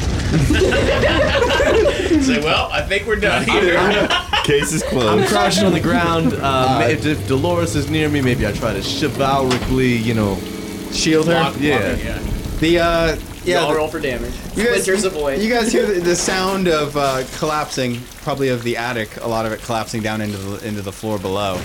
Say, 2.23 2.41
well, 2.43 2.69
I 2.73 2.83
think 2.83 3.07
we're 3.07 3.17
done 3.17 3.45
here. 3.45 3.77
Case 4.45 4.73
is 4.73 4.83
closed. 4.83 5.07
I'm 5.07 5.19
closed. 5.19 5.31
crouching 5.33 5.65
on 5.65 5.73
the 5.73 5.81
ground. 5.81 6.35
Um, 6.35 6.83
if, 6.83 7.05
if 7.07 7.19
Deloras 7.29 7.77
is 7.77 7.89
near 7.91 8.09
me, 8.09 8.21
maybe 8.21 8.47
I 8.47 8.53
try 8.53 8.73
to 8.73 8.81
chivalrically, 8.81 10.03
you 10.03 10.15
know, 10.15 10.39
Shield 10.93 11.27
her. 11.27 11.33
Block- 11.35 11.57
Yeah. 11.61 11.79
block 11.79 11.99
it, 11.99 12.05
yeah. 12.05 12.19
The 12.61 12.79
uh, 12.79 13.17
yeah. 13.45 13.61
Y'all 13.61 13.71
the- 13.71 13.77
roll 13.77 13.89
for 13.89 14.01
damage. 14.01 14.33
You 14.55 14.65
guys, 14.65 14.83
Splinters 14.85 15.05
of 15.05 15.13
void. 15.13 15.41
you 15.43 15.51
guys 15.53 15.71
hear 15.73 15.85
the, 15.87 16.01
the 16.01 16.17
sound 16.17 16.69
of 16.69 16.97
uh, 16.97 17.25
collapsing, 17.39 18.01
probably 18.23 18.49
of 18.49 18.63
the 18.63 18.77
attic. 18.77 19.17
A 19.21 19.29
lot 19.29 19.45
of 19.47 19.53
it 19.53 19.61
collapsing 19.63 20.01
down 20.03 20.21
into 20.21 20.39
the 20.39 20.67
into 20.67 20.81
the 20.81 20.93
floor 20.93 21.19
below. 21.19 21.61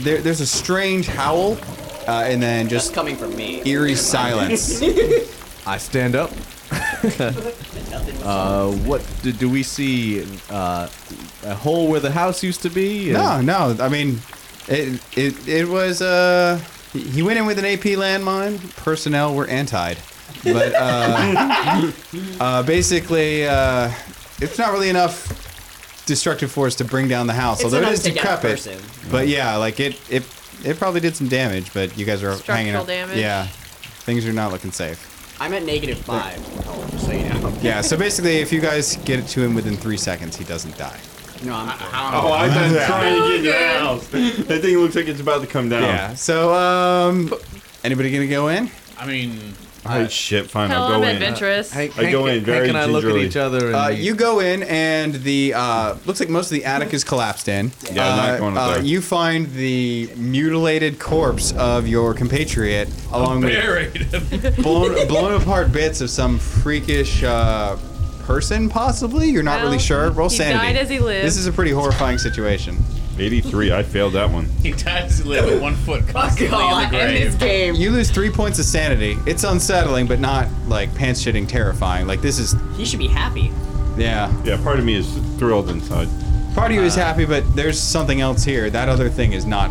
There, 0.00 0.18
there's 0.20 0.40
a 0.40 0.46
strange 0.46 1.06
howl, 1.06 1.56
uh, 2.06 2.24
and 2.26 2.42
then 2.42 2.68
Just 2.68 2.86
just 2.86 2.94
coming 2.94 3.16
from 3.16 3.34
me. 3.36 3.62
eerie 3.66 3.94
silence. 3.96 4.82
I 5.66 5.78
stand 5.78 6.14
up. 6.16 6.30
uh, 8.24 8.70
what 8.70 9.04
do, 9.22 9.32
do 9.32 9.48
we 9.48 9.62
see? 9.62 10.24
Uh, 10.50 10.88
a 11.44 11.54
hole 11.54 11.88
where 11.88 12.00
the 12.00 12.10
house 12.10 12.42
used 12.42 12.62
to 12.62 12.70
be? 12.70 13.12
no, 13.12 13.40
no. 13.40 13.76
I 13.80 13.88
mean, 13.88 14.20
it 14.68 15.00
it 15.16 15.48
it 15.48 15.68
was. 15.68 16.02
Uh, 16.02 16.60
he- 16.92 17.00
he 17.00 17.22
went 17.22 17.38
in 17.38 17.46
with 17.46 17.58
an 17.58 17.64
AP 17.66 17.82
landmine. 17.96 18.58
Personnel 18.76 19.34
were 19.34 19.46
antied, 19.46 19.98
but 20.44 20.72
uh, 20.74 21.92
uh, 22.40 22.62
basically, 22.62 23.46
uh, 23.46 23.90
it's 24.40 24.58
not 24.58 24.72
really 24.72 24.88
enough 24.88 25.42
destructive 26.06 26.50
force 26.50 26.74
to 26.76 26.84
bring 26.84 27.08
down 27.08 27.26
the 27.26 27.32
house. 27.34 27.58
It's 27.58 27.64
although 27.64 27.78
it 27.78 27.82
enough 27.82 27.92
is 27.94 28.02
to 28.04 28.10
take 28.12 28.24
out 28.24 28.38
a 28.44 28.48
decrepit. 28.48 28.50
person. 28.80 29.10
But 29.10 29.28
yeah, 29.28 29.56
like 29.56 29.78
it 29.80 30.00
it 30.10 30.22
it 30.64 30.78
probably 30.78 31.00
did 31.00 31.14
some 31.16 31.28
damage. 31.28 31.72
But 31.74 31.96
you 31.98 32.06
guys 32.06 32.22
are 32.22 32.30
hanging 32.30 32.72
Structural 32.72 32.80
out. 32.82 32.86
damage. 32.86 33.18
Yeah, 33.18 33.46
things 34.06 34.26
are 34.26 34.32
not 34.32 34.52
looking 34.52 34.72
safe. 34.72 35.12
I'm 35.40 35.52
at 35.52 35.64
negative 35.64 35.98
five. 35.98 36.36
Just 36.90 37.06
so 37.06 37.12
you 37.12 37.28
know. 37.28 37.52
Yeah, 37.60 37.80
so 37.80 37.96
basically, 37.96 38.36
if 38.38 38.52
you 38.52 38.60
guys 38.60 38.96
get 39.04 39.18
it 39.18 39.26
to 39.28 39.42
him 39.42 39.54
within 39.54 39.76
three 39.76 39.96
seconds, 39.98 40.36
he 40.36 40.44
doesn't 40.44 40.76
die. 40.78 40.98
No, 41.44 41.54
I'm. 41.54 41.68
Oh, 42.14 42.32
I 42.32 42.46
was 42.46 42.86
trying 42.86 43.14
to 43.14 43.28
get 43.28 43.36
in 43.38 43.44
the 43.44 43.78
house. 43.78 44.06
That 44.08 44.62
thing 44.62 44.78
looks 44.78 44.96
like 44.96 45.06
it's 45.06 45.20
about 45.20 45.42
to 45.42 45.46
come 45.46 45.68
down. 45.68 45.82
Yeah. 45.82 46.14
So 46.14 46.54
um, 46.54 47.32
Anybody 47.84 48.10
gonna 48.10 48.26
go 48.26 48.48
in? 48.48 48.70
I 48.98 49.06
mean, 49.06 49.54
Alright, 49.90 50.10
shit, 50.12 50.50
fine, 50.50 50.70
Hell, 50.70 50.82
I'll 50.84 50.88
go 50.88 50.94
I'm 50.96 51.02
in. 51.04 51.16
adventurous. 51.16 51.70
Hank, 51.72 51.98
I 51.98 52.10
go 52.10 52.26
in 52.26 52.44
very 52.44 52.58
Hank 52.58 52.68
and 52.70 52.78
I 52.78 52.86
look 52.86 53.04
at 53.04 53.08
gingerly. 53.08 53.26
each 53.26 53.36
other. 53.36 53.66
And 53.68 53.74
Uh, 53.76 53.86
we- 53.90 53.96
you 53.96 54.14
go 54.14 54.40
in, 54.40 54.62
and 54.64 55.14
the 55.14 55.54
uh, 55.54 55.94
looks 56.06 56.20
like 56.20 56.28
most 56.28 56.46
of 56.46 56.52
the 56.52 56.64
attic 56.64 56.92
is 56.94 57.04
collapsed 57.04 57.48
in. 57.48 57.72
Yeah, 57.92 58.08
I'm 58.10 58.16
not 58.16 58.28
Uh, 58.30 58.38
going 58.38 58.56
up 58.56 58.62
uh, 58.62 58.74
there. 58.74 58.82
You 58.82 59.00
find 59.00 59.52
the 59.54 60.10
mutilated 60.16 60.98
corpse 60.98 61.52
of 61.52 61.86
your 61.86 62.14
compatriot, 62.14 62.88
along 63.12 63.42
with 63.42 63.52
buried. 63.52 64.56
blown, 64.62 65.06
blown 65.08 65.40
apart 65.40 65.72
bits 65.72 66.00
of 66.00 66.10
some 66.10 66.38
freakish 66.38 67.22
uh, 67.22 67.76
person, 68.26 68.68
possibly. 68.68 69.28
You're 69.30 69.42
not 69.42 69.56
Well, 69.60 69.66
really 69.66 69.78
sure. 69.78 70.10
Roll 70.10 70.28
he 70.28 70.36
sanity. 70.36 70.58
died 70.66 70.76
as 70.76 70.88
he 70.90 70.98
lived. 70.98 71.24
This 71.26 71.36
is 71.36 71.46
a 71.46 71.52
pretty 71.52 71.70
horrifying 71.70 72.18
situation. 72.18 72.76
83, 73.18 73.72
I 73.72 73.82
failed 73.82 74.12
that 74.14 74.30
one. 74.30 74.46
he 74.62 74.72
dies 74.72 75.20
to 75.20 75.28
live 75.28 75.44
with 75.46 75.60
one 75.62 75.74
foot 75.74 76.06
constantly 76.08 76.46
in 76.68 76.78
the 76.82 76.86
grave. 76.90 77.38
game. 77.38 77.74
You 77.74 77.90
lose 77.90 78.10
three 78.10 78.30
points 78.30 78.58
of 78.58 78.64
sanity. 78.66 79.16
It's 79.26 79.44
unsettling, 79.44 80.06
but 80.06 80.20
not 80.20 80.48
like 80.66 80.94
pants 80.94 81.24
shitting 81.24 81.48
terrifying. 81.48 82.06
Like 82.06 82.20
this 82.20 82.38
is, 82.38 82.54
He 82.76 82.84
should 82.84 82.98
be 82.98 83.08
happy. 83.08 83.50
yeah. 83.96 84.32
Yeah, 84.44 84.56
part 84.62 84.78
of 84.78 84.84
me 84.84 84.94
is 84.94 85.06
thrilled 85.38 85.70
inside. 85.70 86.08
Part 86.54 86.70
of 86.70 86.76
you 86.76 86.82
is 86.82 86.96
Uh. 86.96 87.00
happy, 87.00 87.24
but 87.24 87.42
there's 87.56 87.80
something 87.80 88.20
else 88.20 88.44
here. 88.44 88.68
That 88.70 88.88
other 88.88 89.08
thing 89.08 89.32
is 89.32 89.46
not, 89.46 89.70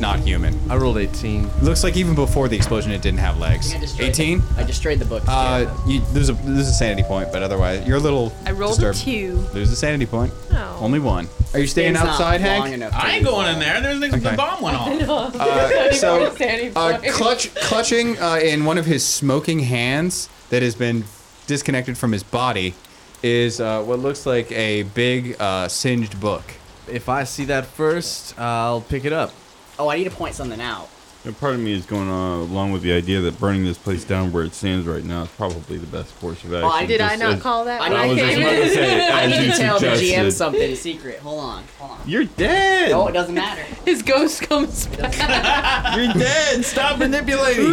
not 0.00 0.20
human. 0.20 0.58
I 0.70 0.76
rolled 0.76 0.98
18. 0.98 1.48
Looks 1.62 1.82
like 1.84 1.96
even 1.96 2.14
before 2.14 2.48
the 2.48 2.56
explosion, 2.56 2.92
it 2.92 3.02
didn't 3.02 3.20
have 3.20 3.38
legs. 3.38 3.74
I 3.74 3.78
destroyed 3.78 4.08
18. 4.10 4.38
The, 4.40 4.60
I 4.60 4.62
destroyed 4.64 4.98
the 4.98 5.04
book. 5.04 5.22
Uh, 5.26 5.66
you 5.86 6.00
lose 6.12 6.28
a 6.28 6.34
lose 6.44 6.68
a 6.68 6.72
sanity 6.72 7.02
point, 7.02 7.32
but 7.32 7.42
otherwise 7.42 7.86
you're 7.86 7.96
a 7.96 8.00
little. 8.00 8.32
I 8.46 8.52
rolled 8.52 8.72
disturbed. 8.78 8.98
a 8.98 9.02
two. 9.02 9.32
Lose 9.54 9.70
a 9.70 9.76
sanity 9.76 10.06
point. 10.06 10.32
Oh. 10.52 10.78
Only 10.80 10.98
one. 11.00 11.28
Are 11.52 11.60
you 11.60 11.66
staying 11.66 11.92
Game's 11.94 12.04
not 12.04 12.12
outside, 12.20 12.40
long 12.40 12.68
Hank? 12.80 12.92
I 12.94 13.16
ain't 13.16 13.24
going 13.24 13.52
in 13.52 13.60
there. 13.60 13.80
There's 13.80 14.00
the, 14.00 14.06
Okay. 14.08 14.18
the 14.30 14.36
bomb 14.36 14.60
went 14.62 14.76
off. 15.08 15.34
Uh, 15.36 15.92
so, 15.94 16.34
Sandy 16.34 16.72
uh, 16.74 16.98
clutch, 17.12 17.54
clutching 17.54 18.18
uh, 18.18 18.40
in 18.42 18.64
one 18.64 18.76
of 18.78 18.86
his 18.86 19.04
smoking 19.06 19.60
hands 19.60 20.28
that 20.50 20.62
has 20.62 20.74
been 20.74 21.04
disconnected 21.46 21.96
from 21.96 22.10
his 22.12 22.22
body 22.22 22.74
is 23.22 23.60
uh, 23.60 23.82
what 23.82 23.98
looks 24.00 24.26
like 24.26 24.50
a 24.52 24.82
big 24.82 25.36
uh, 25.40 25.68
singed 25.68 26.20
book. 26.20 26.42
If 26.88 27.08
I 27.08 27.24
see 27.24 27.44
that 27.46 27.64
first, 27.66 28.38
I'll 28.38 28.80
pick 28.82 29.04
it 29.04 29.12
up. 29.12 29.32
Oh, 29.78 29.88
I 29.88 29.96
need 29.98 30.04
to 30.04 30.10
point 30.10 30.34
something 30.34 30.60
out. 30.60 30.88
And 31.26 31.34
part 31.40 31.54
of 31.54 31.60
me 31.60 31.72
is 31.72 31.86
going 31.86 32.06
on 32.10 32.40
along 32.40 32.72
with 32.72 32.82
the 32.82 32.92
idea 32.92 33.18
that 33.22 33.40
burning 33.40 33.64
this 33.64 33.78
place 33.78 34.04
down 34.04 34.30
where 34.30 34.44
it 34.44 34.52
stands 34.52 34.86
right 34.86 35.02
now 35.02 35.22
is 35.22 35.30
probably 35.30 35.78
the 35.78 35.86
best 35.86 36.14
course 36.20 36.44
of 36.44 36.52
action. 36.52 36.70
I- 36.70 36.84
Did 36.84 37.00
I 37.00 37.08
Just 37.10 37.20
not 37.22 37.32
as- 37.36 37.42
call 37.42 37.64
that? 37.64 37.80
I 37.80 37.88
when 37.88 37.98
I 37.98 38.06
was 38.08 38.18
just 38.18 38.30
came 38.34 38.42
about 38.42 38.50
to 38.62 38.68
say, 38.70 39.08
I 39.10 39.22
as 39.22 39.30
need 39.30 39.46
you 39.46 39.52
to 39.52 39.56
tell 39.58 39.80
the 39.80 39.86
GM 39.86 39.96
suggested. 39.96 40.32
something 40.32 40.74
secret. 40.76 41.18
Hold 41.20 41.40
on. 41.40 41.64
Hold 41.78 41.90
on. 41.92 41.98
You're 42.06 42.24
dead. 42.24 42.90
No, 42.90 43.08
it 43.08 43.12
doesn't 43.12 43.34
matter. 43.34 43.62
His 43.86 44.02
ghost 44.02 44.42
comes 44.42 44.86
back. 44.88 45.14
You're 45.96 46.12
dead. 46.12 46.62
Stop 46.62 46.98
manipulating. 46.98 47.72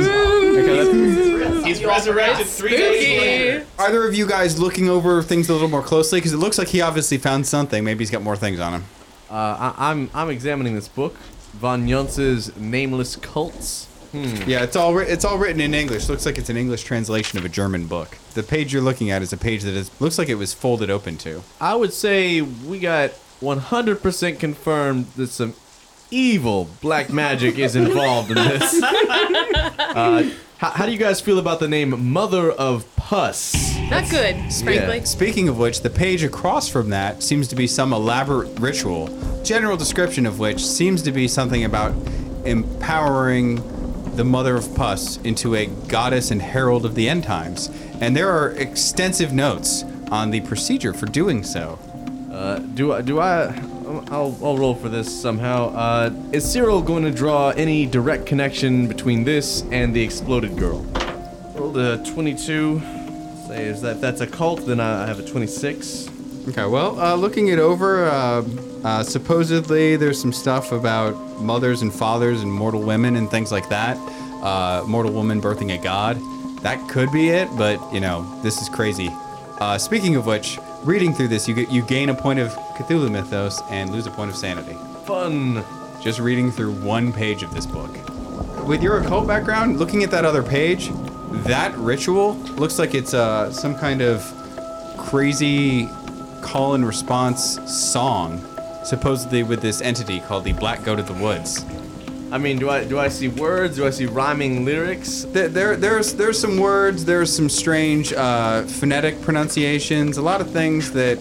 He's 1.65 1.83
resurrected 1.83 2.47
three 2.47 2.71
days 2.77 3.19
later. 3.21 3.65
Either 3.79 4.07
of 4.07 4.15
you 4.15 4.27
guys 4.27 4.59
looking 4.59 4.89
over 4.89 5.21
things 5.21 5.49
a 5.49 5.53
little 5.53 5.67
more 5.67 5.81
closely? 5.83 6.19
Because 6.19 6.31
it 6.33 6.37
looks 6.37 6.57
like 6.57 6.69
he 6.69 6.79
obviously 6.79 7.17
found 7.17 7.45
something. 7.45 7.83
Maybe 7.83 7.99
he's 7.99 8.11
got 8.11 8.21
more 8.21 8.37
things 8.37 8.59
on 8.61 8.75
him. 8.75 8.85
Uh, 9.29 9.33
I, 9.77 9.89
I'm 9.91 10.09
I'm 10.13 10.29
examining 10.29 10.75
this 10.75 10.87
book, 10.89 11.15
Von 11.53 11.87
Junzt's 11.87 12.55
Nameless 12.57 13.15
Cults. 13.17 13.87
Hmm. 14.11 14.35
Yeah, 14.49 14.63
it's 14.63 14.75
all 14.75 14.93
wri- 14.93 15.07
it's 15.07 15.23
all 15.23 15.37
written 15.37 15.61
in 15.61 15.73
English. 15.73 16.09
Looks 16.09 16.25
like 16.25 16.37
it's 16.37 16.49
an 16.49 16.57
English 16.57 16.83
translation 16.83 17.39
of 17.39 17.45
a 17.45 17.49
German 17.49 17.87
book. 17.87 18.17
The 18.33 18.43
page 18.43 18.73
you're 18.73 18.81
looking 18.81 19.09
at 19.09 19.21
is 19.21 19.31
a 19.31 19.37
page 19.37 19.63
that 19.63 19.73
is 19.73 19.89
looks 20.01 20.17
like 20.17 20.27
it 20.29 20.35
was 20.35 20.53
folded 20.53 20.89
open 20.89 21.17
to. 21.19 21.43
I 21.61 21.75
would 21.75 21.93
say 21.93 22.41
we 22.41 22.79
got 22.79 23.11
100% 23.41 24.39
confirmed 24.39 25.05
that 25.15 25.27
some 25.27 25.53
evil 26.09 26.67
black 26.81 27.09
magic 27.09 27.57
is 27.57 27.75
involved 27.75 28.31
in 28.31 28.35
this. 28.35 28.83
Uh, 29.93 30.29
how, 30.61 30.69
how 30.69 30.85
do 30.85 30.91
you 30.91 30.99
guys 30.99 31.19
feel 31.19 31.39
about 31.39 31.59
the 31.59 31.67
name 31.67 32.11
Mother 32.13 32.51
of 32.51 32.85
Puss? 32.95 33.75
Not 33.89 34.07
good, 34.11 34.35
frankly. 34.53 35.03
Speaking 35.05 35.49
of 35.49 35.57
which, 35.57 35.81
the 35.81 35.89
page 35.89 36.23
across 36.23 36.69
from 36.69 36.91
that 36.91 37.23
seems 37.23 37.47
to 37.47 37.55
be 37.55 37.65
some 37.65 37.91
elaborate 37.91 38.59
ritual. 38.59 39.09
General 39.43 39.75
description 39.75 40.27
of 40.27 40.37
which 40.37 40.63
seems 40.63 41.01
to 41.01 41.11
be 41.11 41.27
something 41.27 41.63
about 41.63 41.95
empowering 42.45 43.55
the 44.15 44.23
mother 44.23 44.55
of 44.55 44.75
pus 44.75 45.17
into 45.21 45.55
a 45.55 45.65
goddess 45.65 46.29
and 46.29 46.43
herald 46.43 46.85
of 46.85 46.93
the 46.93 47.09
end 47.09 47.23
times. 47.23 47.71
And 47.99 48.15
there 48.15 48.29
are 48.29 48.51
extensive 48.51 49.33
notes 49.33 49.83
on 50.11 50.29
the 50.29 50.41
procedure 50.41 50.93
for 50.93 51.07
doing 51.07 51.43
so. 51.43 51.79
Uh, 52.31 52.59
do 52.59 52.93
I? 52.93 53.01
Do 53.01 53.19
I? 53.19 53.47
I'll, 54.09 54.37
I'll 54.41 54.57
roll 54.57 54.75
for 54.75 54.89
this 54.89 55.21
somehow. 55.21 55.69
Uh, 55.69 56.13
is 56.31 56.49
Cyril 56.49 56.81
going 56.81 57.03
to 57.03 57.11
draw 57.11 57.49
any 57.49 57.85
direct 57.85 58.25
connection 58.25 58.87
between 58.87 59.23
this 59.23 59.63
and 59.71 59.93
the 59.93 60.01
exploded 60.01 60.57
girl? 60.57 60.85
Rolled 61.55 61.77
a 61.77 62.03
22. 62.05 62.79
Say, 63.47 63.65
is 63.65 63.81
that 63.81 63.99
that's 63.99 64.21
a 64.21 64.27
cult? 64.27 64.65
Then 64.65 64.79
I 64.79 65.05
have 65.05 65.19
a 65.19 65.25
26. 65.25 66.09
Okay, 66.49 66.65
well, 66.65 66.99
uh, 66.99 67.15
looking 67.15 67.49
it 67.49 67.59
over, 67.59 68.05
uh, 68.05 68.43
uh, 68.83 69.03
supposedly 69.03 69.95
there's 69.95 70.19
some 70.19 70.33
stuff 70.33 70.71
about 70.71 71.13
mothers 71.41 71.81
and 71.81 71.93
fathers 71.93 72.41
and 72.41 72.51
mortal 72.51 72.81
women 72.81 73.15
and 73.15 73.29
things 73.29 73.51
like 73.51 73.67
that. 73.69 73.97
Uh, 74.41 74.83
mortal 74.87 75.11
woman 75.11 75.41
birthing 75.41 75.77
a 75.77 75.77
god. 75.77 76.17
That 76.61 76.89
could 76.89 77.11
be 77.11 77.29
it, 77.29 77.49
but 77.57 77.79
you 77.93 77.99
know, 77.99 78.23
this 78.41 78.61
is 78.61 78.69
crazy. 78.69 79.09
Uh, 79.59 79.77
speaking 79.77 80.15
of 80.15 80.25
which, 80.25 80.57
reading 80.83 81.13
through 81.13 81.27
this, 81.27 81.47
you 81.47 81.53
get 81.53 81.69
you 81.71 81.83
gain 81.83 82.09
a 82.09 82.15
point 82.15 82.39
of 82.39 82.55
Cthulhu 82.81 83.09
mythos 83.11 83.61
and 83.69 83.89
lose 83.89 84.07
a 84.07 84.11
point 84.11 84.29
of 84.29 84.35
sanity. 84.35 84.77
Fun. 85.05 85.63
Just 86.01 86.19
reading 86.19 86.51
through 86.51 86.73
one 86.81 87.13
page 87.13 87.43
of 87.43 87.53
this 87.53 87.65
book. 87.65 87.91
With 88.67 88.81
your 88.81 88.99
occult 88.99 89.27
background, 89.27 89.79
looking 89.79 90.03
at 90.03 90.11
that 90.11 90.25
other 90.25 90.43
page, 90.43 90.91
that 91.45 91.75
ritual 91.77 92.35
looks 92.57 92.79
like 92.79 92.93
it's 92.95 93.13
uh, 93.13 93.51
some 93.51 93.75
kind 93.75 94.01
of 94.01 94.23
crazy 94.97 95.87
call 96.41 96.73
and 96.73 96.85
response 96.85 97.59
song, 97.71 98.43
supposedly 98.83 99.43
with 99.43 99.61
this 99.61 99.81
entity 99.81 100.19
called 100.21 100.43
the 100.43 100.53
Black 100.53 100.83
Goat 100.83 100.99
of 100.99 101.07
the 101.07 101.13
Woods. 101.13 101.65
I 102.31 102.37
mean, 102.37 102.59
do 102.59 102.69
I 102.69 102.85
do 102.85 102.97
I 102.97 103.09
see 103.09 103.27
words? 103.27 103.75
Do 103.75 103.85
I 103.85 103.89
see 103.89 104.05
rhyming 104.05 104.63
lyrics? 104.63 105.25
There, 105.25 105.49
there 105.49 105.75
there's 105.75 106.13
there's 106.13 106.39
some 106.39 106.57
words, 106.57 107.03
there's 107.03 107.35
some 107.35 107.49
strange 107.49 108.13
uh, 108.13 108.63
phonetic 108.63 109.21
pronunciations, 109.21 110.17
a 110.17 110.21
lot 110.21 110.39
of 110.39 110.49
things 110.49 110.91
that 110.93 111.19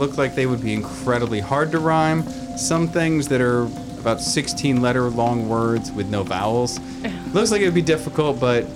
look 0.00 0.16
like 0.16 0.34
they 0.34 0.46
would 0.46 0.62
be 0.62 0.72
incredibly 0.72 1.38
hard 1.38 1.70
to 1.72 1.78
rhyme. 1.78 2.28
Some 2.56 2.88
things 2.88 3.28
that 3.28 3.40
are 3.40 3.64
about 4.00 4.20
16 4.20 4.80
letter 4.80 5.08
long 5.10 5.48
words 5.48 5.92
with 5.92 6.08
no 6.08 6.22
vowels. 6.24 6.80
Looks 7.32 7.52
like 7.52 7.60
it 7.60 7.66
would 7.66 7.74
be 7.74 7.82
difficult, 7.82 8.40
but 8.40 8.66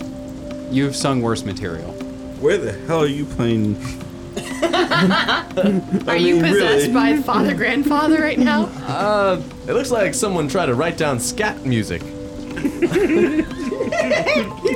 you've 0.71 0.95
sung 0.95 1.23
worse 1.23 1.45
material. 1.45 1.93
Where 2.41 2.59
the 2.59 2.73
hell 2.87 3.01
are 3.03 3.07
you 3.07 3.25
playing? 3.25 3.77
Are 4.37 6.17
you 6.17 6.35
mean, 6.35 6.43
possessed 6.43 6.89
really. 6.89 6.93
by 6.93 7.17
father 7.23 7.55
grandfather 7.55 8.21
right 8.21 8.39
now? 8.39 8.65
Uh, 8.87 9.41
it 9.67 9.73
looks 9.73 9.93
like 9.93 10.13
someone 10.13 10.49
tried 10.49 10.67
to 10.67 10.75
write 10.75 10.99
down 10.99 11.21
scat 11.21 11.65
music. 11.65 12.03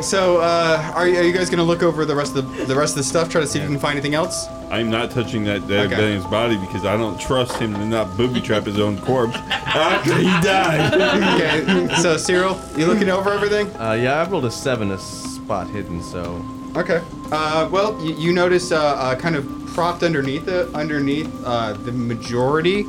So, 0.03 0.39
uh, 0.39 0.93
are, 0.95 1.09
you, 1.09 1.19
are 1.19 1.23
you 1.25 1.33
guys 1.33 1.51
gonna 1.51 1.65
look 1.65 1.83
over 1.83 2.05
the 2.05 2.15
rest 2.15 2.37
of 2.37 2.57
the, 2.57 2.67
the 2.67 2.77
rest 2.77 2.93
of 2.93 2.99
the 2.99 3.05
stuff, 3.05 3.29
try 3.29 3.41
to 3.41 3.47
see 3.47 3.59
if 3.59 3.65
you 3.65 3.71
can 3.71 3.81
find 3.81 3.99
anything 3.99 4.15
else? 4.15 4.47
I'm 4.71 4.91
not 4.91 5.11
touching 5.11 5.45
that 5.45 5.67
dead 5.67 5.87
Okay. 5.87 5.97
Benny's 5.97 6.25
body 6.27 6.57
because 6.59 6.85
I 6.85 6.97
don't 6.97 7.19
trust 7.21 7.57
him 7.59 7.73
to 7.75 7.85
not 7.87 8.17
booby 8.17 8.41
trap 8.41 8.65
his 8.65 8.79
own 8.79 8.99
corpse 9.01 9.37
after 9.37 10.15
he 10.17 10.25
died. 10.43 10.95
okay. 11.41 11.95
So, 12.03 12.17
Cyril, 12.17 12.61
you 12.77 12.87
looking 12.87 13.09
over 13.09 13.31
everything? 13.33 13.69
Uh, 13.81 13.93
yeah, 13.93 14.21
I 14.23 14.29
rolled 14.29 14.45
a 14.45 14.51
seven, 14.51 14.91
a 14.91 14.99
spot 14.99 15.69
hidden. 15.71 16.03
So 16.03 16.45
Okay. 16.77 17.01
Uh, 17.33 17.69
well, 17.73 17.99
you, 18.05 18.15
you 18.17 18.33
notice 18.33 18.71
uh, 18.71 18.77
uh, 18.79 19.15
kind 19.17 19.37
of 19.37 19.47
propped 19.69 20.03
underneath 20.03 20.45
the 20.45 20.69
underneath 20.75 21.31
uh, 21.45 21.73
the 21.73 21.93
majority 21.93 22.85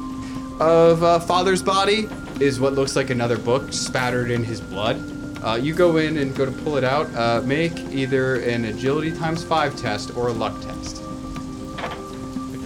of 0.59 1.01
uh, 1.03 1.19
Father's 1.19 1.63
body 1.63 2.07
is 2.41 2.59
what 2.59 2.73
looks 2.73 2.95
like 2.95 3.09
another 3.09 3.37
book 3.37 3.71
spattered 3.71 4.31
in 4.31 4.43
his 4.43 4.59
blood. 4.59 5.01
Uh, 5.43 5.55
you 5.55 5.73
go 5.73 5.95
in 5.97 6.17
and 6.17 6.35
go 6.35 6.45
to 6.45 6.51
pull 6.51 6.75
it 6.75 6.83
out. 6.83 7.07
Uh, 7.15 7.41
make 7.45 7.77
either 7.93 8.35
an 8.41 8.65
agility 8.65 9.11
times 9.11 9.43
five 9.43 9.73
test 9.77 10.15
or 10.17 10.27
a 10.27 10.33
luck 10.33 10.59
test. 10.61 11.01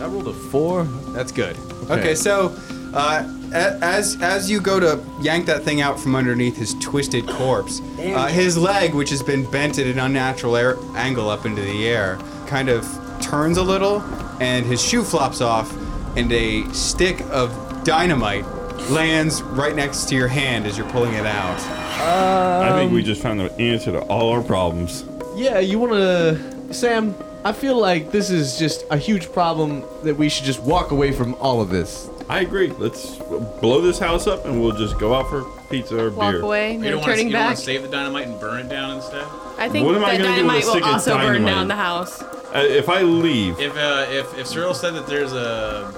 I 0.03 0.07
rolled 0.07 0.27
a 0.27 0.33
four. 0.33 0.83
That's 1.13 1.31
good. 1.31 1.55
Okay. 1.83 1.93
Okay, 1.93 2.15
so 2.15 2.53
uh, 2.93 3.23
a- 3.53 3.79
as 3.83 4.17
as 4.21 4.51
you 4.51 4.59
go 4.59 4.79
to 4.79 5.01
yank 5.21 5.45
that 5.45 5.63
thing 5.63 5.79
out 5.81 5.99
from 5.99 6.15
underneath 6.15 6.57
his 6.57 6.73
twisted 6.75 7.27
corpse, 7.27 7.79
uh, 7.99 8.27
his 8.27 8.57
leg, 8.57 8.93
which 8.93 9.09
has 9.09 9.23
been 9.23 9.49
bent 9.49 9.79
at 9.79 9.87
an 9.87 9.99
unnatural 9.99 10.55
air, 10.57 10.75
angle 10.95 11.29
up 11.29 11.45
into 11.45 11.61
the 11.61 11.87
air, 11.87 12.17
kind 12.47 12.67
of 12.69 12.85
turns 13.21 13.57
a 13.57 13.63
little, 13.63 14.01
and 14.41 14.65
his 14.65 14.81
shoe 14.83 15.03
flops 15.03 15.39
off, 15.39 15.73
and 16.17 16.31
a 16.33 16.63
stick 16.73 17.21
of 17.31 17.49
dynamite 17.85 18.45
lands 18.89 19.41
right 19.41 19.75
next 19.75 20.09
to 20.09 20.15
your 20.15 20.27
hand 20.27 20.65
as 20.65 20.77
you're 20.77 20.89
pulling 20.89 21.13
it 21.13 21.25
out. 21.25 21.59
I 22.05 22.73
think 22.77 22.91
we 22.91 23.01
just 23.03 23.21
found 23.21 23.39
the 23.39 23.51
answer 23.59 23.93
to 23.93 24.01
all 24.01 24.31
our 24.33 24.41
problems. 24.41 25.05
Yeah, 25.35 25.59
you 25.59 25.79
wanna, 25.79 26.73
Sam? 26.73 27.15
I 27.45 27.51
feel 27.51 27.77
like 27.77 28.11
this 28.11 28.29
is 28.29 28.57
just 28.57 28.85
a 28.89 28.97
huge 28.97 29.31
problem 29.31 29.83
that 30.03 30.15
we 30.15 30.29
should 30.29 30.45
just 30.45 30.61
walk 30.61 30.91
away 30.91 31.11
from 31.11 31.35
all 31.35 31.59
of 31.61 31.69
this. 31.69 32.09
I 32.29 32.39
agree. 32.39 32.69
Let's 32.69 33.17
blow 33.17 33.81
this 33.81 33.99
house 33.99 34.27
up 34.27 34.45
and 34.45 34.61
we'll 34.61 34.71
just 34.77 34.97
go 34.97 35.13
out 35.13 35.29
for 35.29 35.43
pizza 35.69 36.05
or 36.05 36.09
Walk 36.11 36.31
beer. 36.31 36.41
away, 36.41 36.73
You 36.73 36.79
no 36.79 36.89
don't 36.91 36.99
want 36.99 37.03
to 37.05 37.11
turning 37.11 37.27
you 37.27 37.33
don't 37.33 37.41
back. 37.41 37.47
want 37.49 37.57
to 37.57 37.63
save 37.65 37.81
the 37.81 37.89
dynamite 37.89 38.27
and 38.27 38.39
burn 38.39 38.65
it 38.65 38.69
down 38.69 38.95
instead. 38.95 39.25
I 39.57 39.67
think 39.67 39.85
What 39.85 39.95
am 39.95 40.05
I 40.05 40.15
the 40.17 40.23
gonna 40.23 40.35
do 40.37 40.45
with 40.45 40.55
a 40.55 40.59
dynamite 40.59 40.63
stick 40.63 40.73
will 40.81 40.87
of 40.87 40.93
also 40.93 41.17
burn 41.17 41.25
dynamite? 41.33 41.53
down 41.53 41.67
the 41.67 41.75
house. 41.75 42.21
Uh, 42.21 42.65
if 42.69 42.87
I 42.87 43.01
leave, 43.01 43.59
If 43.59 43.75
uh, 43.75 44.05
if 44.09 44.37
if 44.39 44.47
Cyril 44.47 44.73
said 44.73 44.93
that 44.93 45.07
there's 45.07 45.33
a 45.33 45.91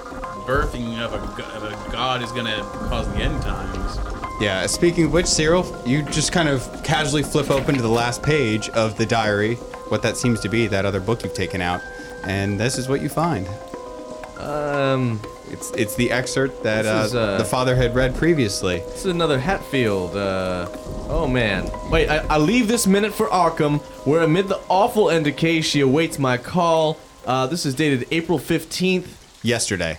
birthing 0.46 0.98
of 1.00 1.12
a 1.14 1.18
go- 1.40 1.48
of 1.56 1.62
a 1.64 1.92
god 1.92 2.22
is 2.22 2.32
gonna 2.32 2.62
cause 2.88 3.06
the 3.12 3.18
end 3.18 3.40
times, 3.42 3.98
Yeah, 4.40 4.66
speaking 4.66 5.04
of 5.04 5.12
which, 5.12 5.26
Cyril, 5.26 5.64
you 5.86 6.02
just 6.02 6.32
kind 6.32 6.48
of 6.48 6.68
casually 6.82 7.22
flip 7.22 7.50
open 7.50 7.74
to 7.76 7.82
the 7.82 7.88
last 7.88 8.22
page 8.22 8.68
of 8.70 8.96
the 8.98 9.06
diary, 9.06 9.58
what 9.88 10.02
that 10.02 10.16
seems 10.16 10.40
to 10.40 10.48
be, 10.48 10.66
that 10.68 10.84
other 10.84 11.00
book 11.00 11.22
you've 11.22 11.34
taken 11.34 11.60
out, 11.60 11.80
and 12.24 12.58
this 12.58 12.78
is 12.78 12.88
what 12.88 13.00
you 13.00 13.08
find. 13.08 13.46
Um, 14.38 15.20
It's 15.50 15.70
it's 15.72 15.94
the 15.94 16.10
excerpt 16.10 16.62
that 16.64 16.84
uh, 16.86 17.04
is, 17.06 17.14
uh, 17.14 17.38
the 17.38 17.44
father 17.44 17.76
had 17.76 17.94
read 17.94 18.14
previously. 18.16 18.80
this 18.80 19.00
is 19.06 19.12
another 19.12 19.38
Hetfield. 19.38 20.14
Uh, 20.16 20.68
oh 21.08 21.26
man. 21.26 21.70
Wait, 21.90 22.08
I, 22.08 22.18
I 22.28 22.38
leave 22.38 22.66
this 22.68 22.86
minute 22.86 23.14
for 23.14 23.28
Arkham, 23.28 23.80
where 24.04 24.22
amid 24.22 24.48
the 24.48 24.60
awful 24.68 25.08
end 25.08 25.26
of 25.28 25.36
case, 25.36 25.64
she 25.64 25.80
awaits 25.80 26.18
my 26.18 26.36
call. 26.36 26.98
Uh, 27.24 27.46
this 27.46 27.64
is 27.64 27.74
dated 27.74 28.06
April 28.10 28.38
15th. 28.38 29.06
Yesterday. 29.42 29.98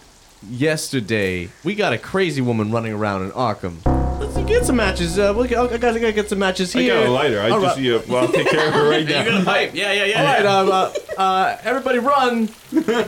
Yesterday, 0.49 1.49
we 1.63 1.73
got 1.75 1.93
a 1.93 1.97
crazy 1.97 2.41
woman 2.41 2.71
running 2.71 2.93
around 2.93 3.23
in 3.23 3.31
Arkham. 3.31 3.77
Let's 4.19 4.37
get 4.49 4.65
some 4.65 4.75
matches. 4.77 5.19
Uh, 5.19 5.33
we 5.37 5.47
got, 5.47 5.71
I 5.71 5.77
gotta, 5.77 5.99
gotta 5.99 6.11
get 6.13 6.29
some 6.29 6.39
matches 6.39 6.73
here. 6.73 6.81
I 6.93 6.97
here. 6.97 7.03
got 7.05 7.09
a 7.09 7.11
lighter. 7.11 7.39
I 7.41 7.49
All 7.51 7.61
just 7.61 7.75
right. 7.77 7.83
yeah, 7.85 7.99
well, 8.07 8.23
I'll 8.25 8.31
take 8.31 8.49
care 8.49 8.67
of 8.67 8.73
her 8.73 8.89
right 8.89 9.05
now. 9.07 9.19
you 9.19 9.25
got 9.25 9.33
a 9.35 9.39
now. 9.39 9.45
pipe. 9.45 9.71
Yeah, 9.73 9.91
yeah, 9.93 10.05
yeah. 10.05 10.19
All 10.19 10.25
right, 10.25 10.43
yeah. 10.43 11.19
uh, 11.19 11.21
uh, 11.21 11.57
everybody 11.63 11.99
run. 11.99 12.49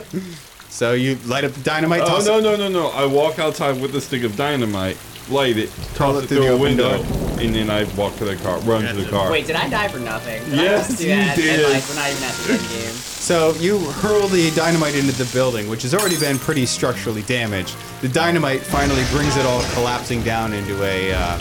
So 0.72 0.92
you 0.92 1.16
light 1.26 1.42
up 1.44 1.52
the 1.52 1.60
dynamite, 1.62 2.02
Oh 2.02 2.06
toss 2.06 2.26
no 2.26 2.38
no 2.38 2.54
no 2.56 2.68
no! 2.68 2.88
I 2.90 3.04
walk 3.04 3.40
outside 3.40 3.80
with 3.82 3.94
a 3.96 4.00
stick 4.00 4.22
of 4.22 4.36
dynamite, 4.36 4.96
light 5.28 5.56
it, 5.58 5.68
Crawl 5.94 6.12
toss 6.14 6.22
it 6.22 6.24
it 6.24 6.28
through 6.28 6.42
through 6.44 6.54
a 6.54 6.56
window, 6.56 6.96
door. 7.02 7.40
and 7.40 7.52
then 7.54 7.68
I 7.68 7.84
walk 7.96 8.14
to 8.18 8.24
the 8.24 8.36
car, 8.36 8.58
run 8.60 8.84
to 8.86 8.92
the 8.94 9.10
car. 9.10 9.32
Wait, 9.32 9.46
did 9.48 9.56
I 9.56 9.68
die 9.68 9.88
for 9.88 9.98
nothing? 9.98 10.42
Did 10.44 10.54
Yes, 10.54 10.84
I 10.84 10.88
just 10.88 10.98
do 11.00 11.08
you 11.08 11.14
did. 11.50 11.64
And, 11.64 11.72
like, 11.74 11.88
we're 11.88 11.96
not 11.96 12.10
even 12.10 12.22
at 12.22 12.34
the 12.34 12.52
end 12.52 12.68
game. 12.70 12.94
So 13.20 13.52
you 13.54 13.78
hurl 13.78 14.28
the 14.28 14.50
dynamite 14.56 14.94
into 14.96 15.12
the 15.12 15.28
building, 15.32 15.68
which 15.68 15.82
has 15.82 15.94
already 15.94 16.18
been 16.18 16.38
pretty 16.38 16.64
structurally 16.66 17.22
damaged. 17.22 17.76
The 18.00 18.08
dynamite 18.08 18.62
finally 18.62 19.04
brings 19.12 19.36
it 19.36 19.44
all 19.46 19.62
collapsing 19.74 20.22
down 20.24 20.52
into 20.54 20.82
a 20.82 21.12
uh, 21.12 21.38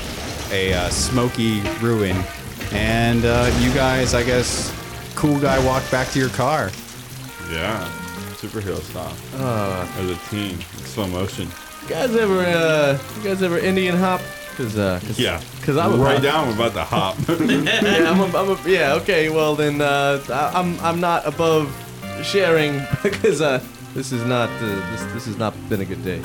a 0.52 0.74
uh, 0.74 0.90
smoky 0.90 1.62
ruin, 1.80 2.18
and 2.74 3.24
uh, 3.26 3.50
you 3.62 3.74
guys, 3.74 4.14
I 4.14 4.24
guess, 4.24 4.74
cool 5.16 5.40
guy, 5.40 5.64
walk 5.66 5.90
back 5.90 6.10
to 6.10 6.20
your 6.20 6.30
car. 6.30 6.70
Yeah, 7.50 7.90
superhero 8.34 8.80
style. 8.82 9.16
Uh, 9.36 9.88
As 9.98 10.10
a 10.12 10.16
team, 10.30 10.60
slow 10.86 11.08
motion. 11.08 11.48
you 11.84 11.88
guys 11.90 12.14
ever, 12.16 12.42
uh, 12.42 13.00
you 13.18 13.24
guys 13.24 13.42
ever 13.42 13.58
Indian 13.58 13.96
hop? 13.96 14.22
Cause, 14.60 14.78
uh, 14.78 15.00
cause, 15.08 15.18
Yeah, 15.18 15.42
cause 15.62 15.78
I'm 15.78 16.02
right 16.02 16.20
about, 16.20 16.22
down. 16.22 16.48
I'm 16.50 16.54
about 16.54 16.74
to 16.74 16.84
hop. 16.84 17.16
yeah, 17.40 18.12
I'm, 18.12 18.20
a, 18.20 18.38
I'm 18.38 18.50
a, 18.50 18.70
yeah, 18.70 18.94
okay. 18.96 19.30
Well 19.30 19.56
then, 19.56 19.80
uh, 19.80 20.22
I, 20.30 20.60
I'm, 20.60 20.78
I'm 20.82 21.00
not 21.00 21.26
above 21.26 21.74
sharing 22.24 22.82
because, 23.02 23.40
uh, 23.40 23.64
this 23.94 24.12
is 24.12 24.26
not, 24.26 24.50
uh, 24.50 24.92
this, 24.92 25.14
this 25.14 25.26
has 25.28 25.38
not 25.38 25.54
been 25.70 25.80
a 25.80 25.86
good 25.86 26.04
day. 26.04 26.20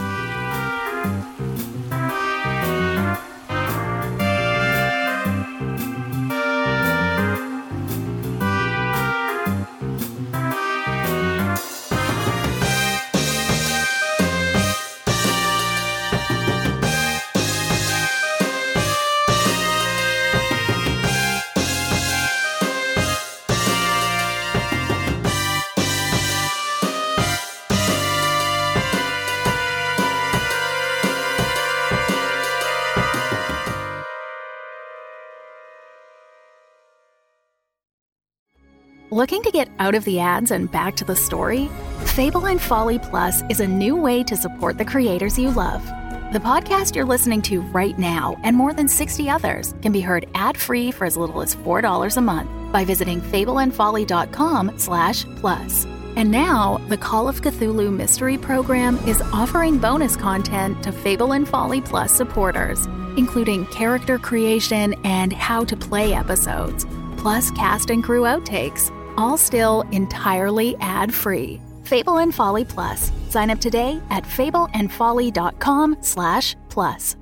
Looking 39.14 39.42
to 39.42 39.52
get 39.52 39.68
out 39.78 39.94
of 39.94 40.04
the 40.04 40.18
ads 40.18 40.50
and 40.50 40.68
back 40.68 40.96
to 40.96 41.04
the 41.04 41.14
story? 41.14 41.70
Fable 42.16 42.48
and 42.48 42.60
Folly 42.60 42.98
Plus 42.98 43.44
is 43.48 43.60
a 43.60 43.68
new 43.68 43.94
way 43.94 44.24
to 44.24 44.36
support 44.36 44.76
the 44.76 44.84
creators 44.84 45.38
you 45.38 45.52
love. 45.52 45.84
The 46.32 46.40
podcast 46.40 46.96
you're 46.96 47.04
listening 47.04 47.40
to 47.42 47.60
right 47.60 47.96
now 47.96 48.36
and 48.42 48.56
more 48.56 48.74
than 48.74 48.88
60 48.88 49.30
others 49.30 49.72
can 49.82 49.92
be 49.92 50.00
heard 50.00 50.26
ad-free 50.34 50.90
for 50.90 51.04
as 51.04 51.16
little 51.16 51.42
as 51.42 51.54
$4 51.54 52.16
a 52.16 52.20
month 52.20 52.50
by 52.72 52.84
visiting 52.84 53.20
fableandfolly.com 53.20 54.80
slash 54.80 55.24
plus. 55.36 55.84
And 56.16 56.32
now, 56.32 56.78
the 56.88 56.98
Call 56.98 57.28
of 57.28 57.40
Cthulhu 57.40 57.92
Mystery 57.92 58.36
Program 58.36 58.98
is 59.06 59.22
offering 59.32 59.78
bonus 59.78 60.16
content 60.16 60.82
to 60.82 60.90
Fable 60.90 61.34
and 61.34 61.48
Folly 61.48 61.80
Plus 61.80 62.12
supporters, 62.12 62.86
including 63.16 63.66
character 63.66 64.18
creation 64.18 64.92
and 65.04 65.32
how 65.32 65.64
to 65.66 65.76
play 65.76 66.14
episodes, 66.14 66.84
plus 67.16 67.52
cast 67.52 67.90
and 67.90 68.02
crew 68.02 68.22
outtakes, 68.22 68.90
all 69.16 69.36
still 69.36 69.82
entirely 69.92 70.76
ad-free. 70.80 71.60
Fable 71.84 72.18
and 72.18 72.34
Folly 72.34 72.64
Plus. 72.64 73.12
Sign 73.28 73.50
up 73.50 73.60
today 73.60 74.00
at 74.10 74.24
fableandfolly.com 74.24 75.98
slash 76.00 76.56
plus. 76.68 77.16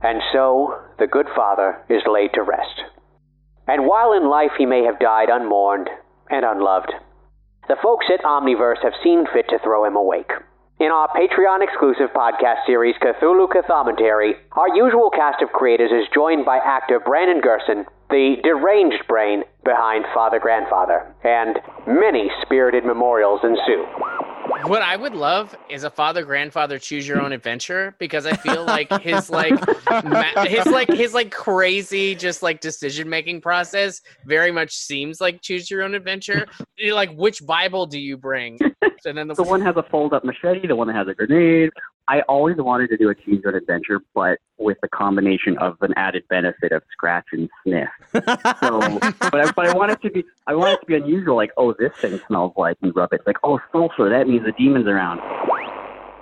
And 0.00 0.22
so 0.32 0.78
the 0.98 1.06
good 1.06 1.26
father 1.34 1.84
is 1.88 2.02
laid 2.06 2.32
to 2.34 2.42
rest. 2.42 2.82
And 3.66 3.86
while 3.86 4.12
in 4.12 4.28
life 4.28 4.52
he 4.56 4.66
may 4.66 4.84
have 4.84 5.00
died 5.00 5.28
unmourned 5.30 5.88
and 6.30 6.44
unloved, 6.44 6.92
the 7.68 7.76
folks 7.82 8.06
at 8.12 8.24
Omniverse 8.24 8.82
have 8.82 8.94
seen 9.02 9.26
fit 9.32 9.46
to 9.50 9.58
throw 9.58 9.84
him 9.84 9.96
awake. 9.96 10.30
In 10.80 10.92
our 10.92 11.08
Patreon 11.08 11.60
exclusive 11.60 12.14
podcast 12.14 12.64
series, 12.64 12.94
Cthulhu 13.02 13.48
Cathometary, 13.48 14.34
our 14.52 14.68
usual 14.76 15.10
cast 15.10 15.42
of 15.42 15.48
creators 15.50 15.90
is 15.90 16.06
joined 16.14 16.44
by 16.44 16.58
actor 16.58 17.00
Brandon 17.00 17.40
Gerson, 17.40 17.84
the 18.10 18.36
deranged 18.44 19.02
brain 19.08 19.42
behind 19.64 20.04
Father 20.14 20.38
Grandfather, 20.38 21.12
and 21.24 21.58
many 21.84 22.30
spirited 22.42 22.84
memorials 22.84 23.40
ensue. 23.42 24.27
What 24.68 24.82
I 24.82 24.96
would 24.96 25.14
love 25.14 25.56
is 25.70 25.84
a 25.84 25.90
father 25.90 26.22
grandfather 26.26 26.78
choose 26.78 27.08
your 27.08 27.22
own 27.22 27.32
adventure 27.32 27.96
because 27.98 28.26
I 28.26 28.36
feel 28.36 28.66
like 28.66 28.92
his 29.00 29.30
like 29.30 29.54
ma- 30.04 30.44
his 30.44 30.66
like 30.66 30.92
his 30.92 31.14
like 31.14 31.30
crazy 31.30 32.14
just 32.14 32.42
like 32.42 32.60
decision 32.60 33.08
making 33.08 33.40
process 33.40 34.02
very 34.26 34.52
much 34.52 34.76
seems 34.76 35.22
like 35.22 35.40
choose 35.40 35.70
your 35.70 35.84
own 35.84 35.94
adventure. 35.94 36.46
You're 36.76 36.94
like 36.94 37.10
which 37.14 37.46
Bible 37.46 37.86
do 37.86 37.98
you 37.98 38.18
bring? 38.18 38.58
And 39.06 39.16
then 39.16 39.28
the, 39.28 39.34
The 39.34 39.44
one 39.44 39.60
has 39.60 39.76
a 39.76 39.84
fold 39.84 40.12
up 40.12 40.24
machete, 40.24 40.66
the 40.66 40.74
one 40.74 40.88
that 40.88 40.96
has 40.96 41.06
a 41.06 41.14
grenade. 41.14 41.70
I 42.08 42.22
always 42.22 42.56
wanted 42.56 42.88
to 42.88 42.96
do 42.96 43.10
a 43.10 43.14
choose 43.14 43.40
your 43.44 43.52
own 43.52 43.58
adventure, 43.58 44.00
but 44.14 44.38
with 44.56 44.78
the 44.80 44.88
combination 44.88 45.58
of 45.58 45.76
an 45.82 45.92
added 45.96 46.24
benefit 46.30 46.72
of 46.72 46.82
scratch 46.90 47.26
and 47.32 47.50
sniff. 47.62 47.88
So, 48.14 48.80
but 49.20 49.34
I, 49.34 49.52
but 49.52 49.68
I 49.68 49.76
want 49.76 49.92
it 49.92 50.00
to 50.02 50.10
be, 50.10 50.24
I 50.46 50.54
want 50.54 50.72
it 50.72 50.80
to 50.80 50.86
be 50.86 50.94
unusual. 50.94 51.36
Like, 51.36 51.50
oh, 51.58 51.74
this 51.78 51.92
thing 52.00 52.18
smells 52.26 52.54
like, 52.56 52.78
and 52.80 52.96
rub 52.96 53.12
it. 53.12 53.16
It's 53.16 53.26
like, 53.26 53.36
oh, 53.44 53.60
sulfur. 53.72 54.08
That 54.08 54.26
means 54.26 54.46
the 54.46 54.52
demon's 54.52 54.86
around. 54.86 55.20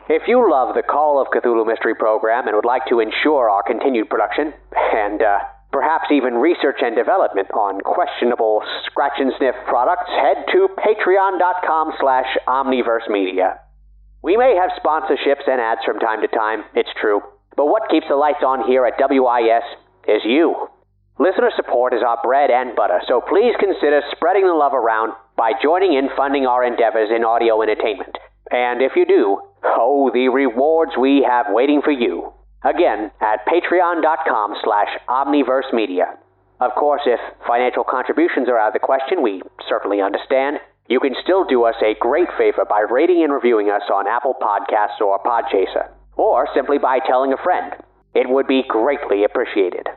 If 0.09 0.23
you 0.27 0.43
love 0.51 0.75
the 0.75 0.83
Call 0.83 1.23
of 1.23 1.29
Cthulhu 1.29 1.67
Mystery 1.67 1.95
Program 1.95 2.47
and 2.49 2.57
would 2.57 2.65
like 2.65 2.87
to 2.91 2.99
ensure 2.99 3.49
our 3.49 3.63
continued 3.63 4.11
production, 4.11 4.55
and 4.93 5.23
uh, 5.23 5.39
perhaps 5.71 6.11
even 6.11 6.35
research 6.35 6.79
and 6.83 6.97
development 6.97 7.49
on 7.55 7.81
questionable 7.81 8.63
scratch 8.87 9.19
and 9.19 9.33
sniff 9.39 9.55
products, 9.69 10.11
head 10.11 10.47
to 10.51 10.69
patreon.com 10.79 11.93
slash 12.01 12.27
omniversemedia. 12.49 13.59
We 14.23 14.37
may 14.37 14.57
have 14.57 14.71
sponsorships 14.83 15.47
and 15.47 15.61
ads 15.61 15.85
from 15.85 15.99
time 15.99 16.21
to 16.23 16.29
time, 16.29 16.65
it's 16.75 16.91
true, 17.01 17.21
but 17.57 17.67
what 17.67 17.89
keeps 17.91 18.07
the 18.09 18.17
lights 18.17 18.43
on 18.45 18.67
here 18.67 18.87
at 18.87 18.99
WIS 18.99 19.65
is 20.09 20.23
you. 20.25 20.69
Listener 21.19 21.51
support 21.57 21.95
is 21.95 22.03
our 22.07 22.19
bread 22.23 22.51
and 22.51 22.77
butter, 22.77 23.01
so 23.09 23.21
please 23.21 23.55
consider 23.59 24.03
spreading 24.13 24.47
the 24.47 24.53
love 24.53 24.75
around 24.75 25.13
by 25.37 25.53
joining 25.63 25.95
in 25.95 26.09
funding 26.17 26.45
our 26.47 26.65
endeavors 26.65 27.09
in 27.15 27.25
audio 27.25 27.63
entertainment. 27.63 28.17
And 28.51 28.83
if 28.83 28.93
you 28.97 29.07
do, 29.07 29.41
oh, 29.65 30.11
the 30.13 30.29
rewards 30.29 30.93
we 31.01 31.27
have 31.29 31.47
waiting 31.49 31.81
for 31.83 31.91
you. 31.91 32.33
Again, 32.65 33.11
at 33.21 33.47
patreon.com 33.47 34.55
slash 34.63 34.89
omniversemedia. 35.09 36.17
Of 36.61 36.73
course, 36.75 37.03
if 37.07 37.21
financial 37.47 37.85
contributions 37.85 38.49
are 38.49 38.59
out 38.59 38.69
of 38.69 38.73
the 38.73 38.79
question, 38.81 39.23
we 39.23 39.43
certainly 39.69 40.01
understand. 40.01 40.59
You 40.89 41.01
can 41.01 41.17
still 41.23 41.45
do 41.45 41.65
us 41.65 41.75
a 41.83 41.99
great 41.99 42.29
favor 42.39 42.65
by 42.65 42.87
rating 42.89 43.25
and 43.25 43.33
reviewing 43.33 43.71
us 43.71 43.83
on 43.93 44.07
Apple 44.07 44.35
Podcasts 44.41 45.01
or 45.01 45.19
Podchaser, 45.19 45.91
or 46.17 46.47
simply 46.55 46.79
by 46.79 47.01
telling 47.01 47.33
a 47.33 47.43
friend. 47.43 47.75
It 48.15 48.29
would 48.29 48.47
be 48.47 48.63
greatly 48.69 49.25
appreciated. 49.25 49.89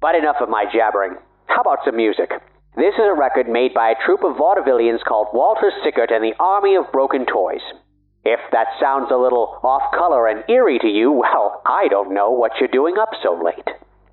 But 0.00 0.14
enough 0.14 0.36
of 0.40 0.48
my 0.48 0.64
jabbering. 0.72 1.16
How 1.46 1.62
about 1.62 1.84
some 1.84 1.96
music? 1.96 2.30
This 2.76 2.94
is 2.94 3.08
a 3.10 3.18
record 3.18 3.48
made 3.48 3.74
by 3.74 3.90
a 3.90 4.04
troupe 4.04 4.22
of 4.22 4.36
vaudevillians 4.36 5.02
called 5.02 5.28
Walter 5.32 5.72
Sickert 5.82 6.12
and 6.12 6.22
the 6.22 6.36
Army 6.38 6.76
of 6.76 6.92
Broken 6.92 7.26
Toys. 7.26 7.64
If 8.24 8.40
that 8.52 8.68
sounds 8.80 9.10
a 9.10 9.16
little 9.16 9.58
off 9.62 9.90
color 9.96 10.26
and 10.26 10.44
eerie 10.48 10.78
to 10.78 10.88
you, 10.88 11.10
well, 11.10 11.62
I 11.66 11.88
don't 11.88 12.14
know 12.14 12.30
what 12.30 12.52
you're 12.60 12.68
doing 12.68 12.98
up 12.98 13.10
so 13.22 13.34
late. 13.34 13.66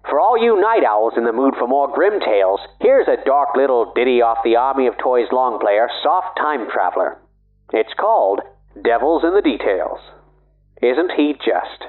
For 0.09 0.19
all 0.19 0.37
you 0.37 0.59
night 0.59 0.83
owls 0.83 1.13
in 1.15 1.23
the 1.23 1.31
mood 1.31 1.55
for 1.57 1.67
more 1.67 1.87
grim 1.87 2.19
tales, 2.19 2.59
here's 2.81 3.07
a 3.07 3.23
dark 3.25 3.55
little 3.55 3.93
ditty 3.95 4.21
off 4.21 4.43
the 4.43 4.57
Army 4.57 4.87
of 4.87 4.97
Toys 4.97 5.27
long 5.31 5.59
player, 5.59 5.87
Soft 6.03 6.37
Time 6.37 6.69
Traveler. 6.69 7.17
It's 7.71 7.93
called 7.97 8.41
Devils 8.81 9.23
in 9.23 9.33
the 9.33 9.41
Details. 9.41 9.99
Isn't 10.81 11.11
he 11.15 11.33
just? 11.33 11.82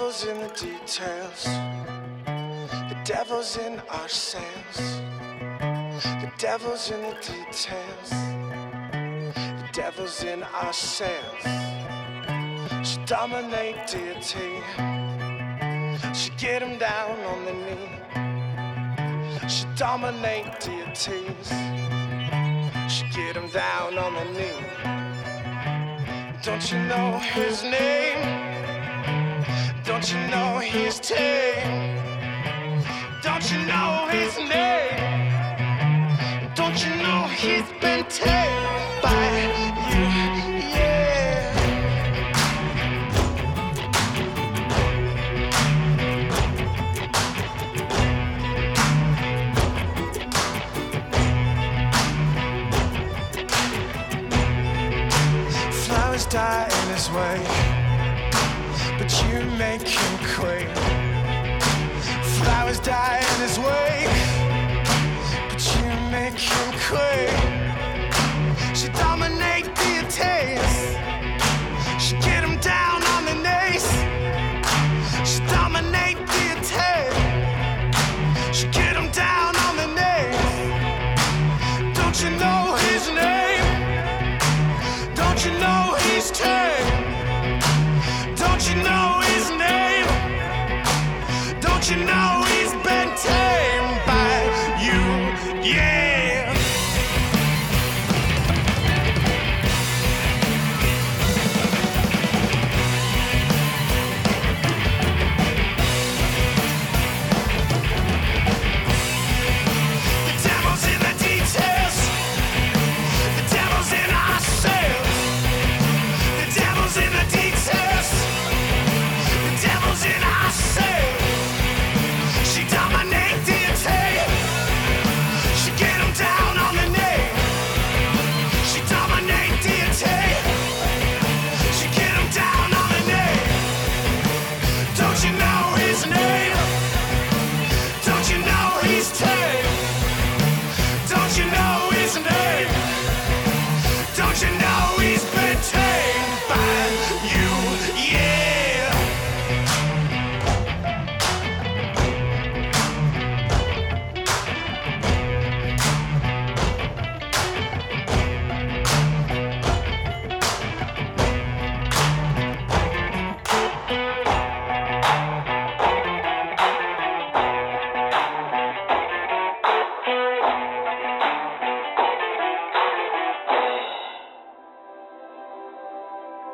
Devil's 0.00 0.24
in 0.24 0.40
the 0.40 0.48
details. 0.54 1.44
The 2.24 2.96
devil's 3.04 3.58
in 3.58 3.78
ourselves. 3.90 5.02
The 6.22 6.32
devil's 6.38 6.90
in 6.90 7.02
the 7.02 7.14
details. 7.20 8.10
The 8.92 9.68
devil's 9.74 10.24
in 10.24 10.42
ourselves. 10.42 11.44
She 12.82 12.98
dominate 13.04 13.76
deity. 13.88 14.62
She 16.14 16.30
get 16.38 16.62
him 16.62 16.78
down 16.78 17.20
on 17.32 17.44
the 17.44 17.52
knee. 17.52 17.90
She 19.50 19.66
dominate 19.76 20.60
deities. 20.60 21.52
She 22.88 23.04
get 23.14 23.36
him 23.36 23.50
down 23.50 23.98
on 23.98 24.14
the 24.14 24.24
knee. 24.32 24.64
Don't 26.42 26.72
you 26.72 26.78
know 26.84 27.18
his 27.18 27.62
name? 27.64 28.49
Don't 30.00 30.14
you 30.14 30.28
know 30.28 30.58
his 30.60 30.98
tame? 30.98 32.00
Don't 33.22 33.52
you 33.52 33.58
know 33.66 34.08
his 34.10 34.34
name? 34.38 36.14
Don't 36.54 36.82
you 36.82 36.96
know 37.02 37.28
he's 37.36 37.68
been 37.82 38.06
tamed 38.08 39.02
by 39.02 39.12
you? 39.36 39.50
Yeah. 40.72 41.52
Flowers 55.70 56.24
die 56.24 56.64
in 56.64 56.88
his 56.94 57.10
way 57.10 57.49
make 59.70 59.86
him 59.86 60.18
quake. 60.34 60.76
Flowers 62.42 62.80
die 62.80 63.18
in 63.18 63.40
his 63.46 63.56
wake, 63.56 63.89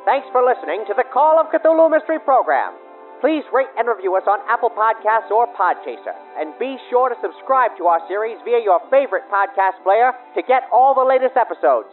Thanks 0.06 0.30
for 0.30 0.38
listening 0.46 0.86
to 0.86 0.94
the 0.94 1.02
Call 1.10 1.34
of 1.42 1.50
Cthulhu 1.50 1.90
Mystery 1.90 2.22
Program. 2.22 2.78
Please 3.18 3.42
rate 3.50 3.74
and 3.74 3.90
review 3.90 4.14
us 4.14 4.22
on 4.30 4.38
Apple 4.46 4.70
Podcasts 4.70 5.34
or 5.34 5.50
Podchaser. 5.50 6.14
And 6.38 6.54
be 6.62 6.78
sure 6.94 7.10
to 7.10 7.18
subscribe 7.18 7.74
to 7.74 7.90
our 7.90 7.98
series 8.06 8.38
via 8.46 8.62
your 8.62 8.78
favorite 8.86 9.26
podcast 9.26 9.82
player 9.82 10.14
to 10.38 10.46
get 10.46 10.70
all 10.70 10.94
the 10.94 11.02
latest 11.02 11.34
episodes. 11.34 11.90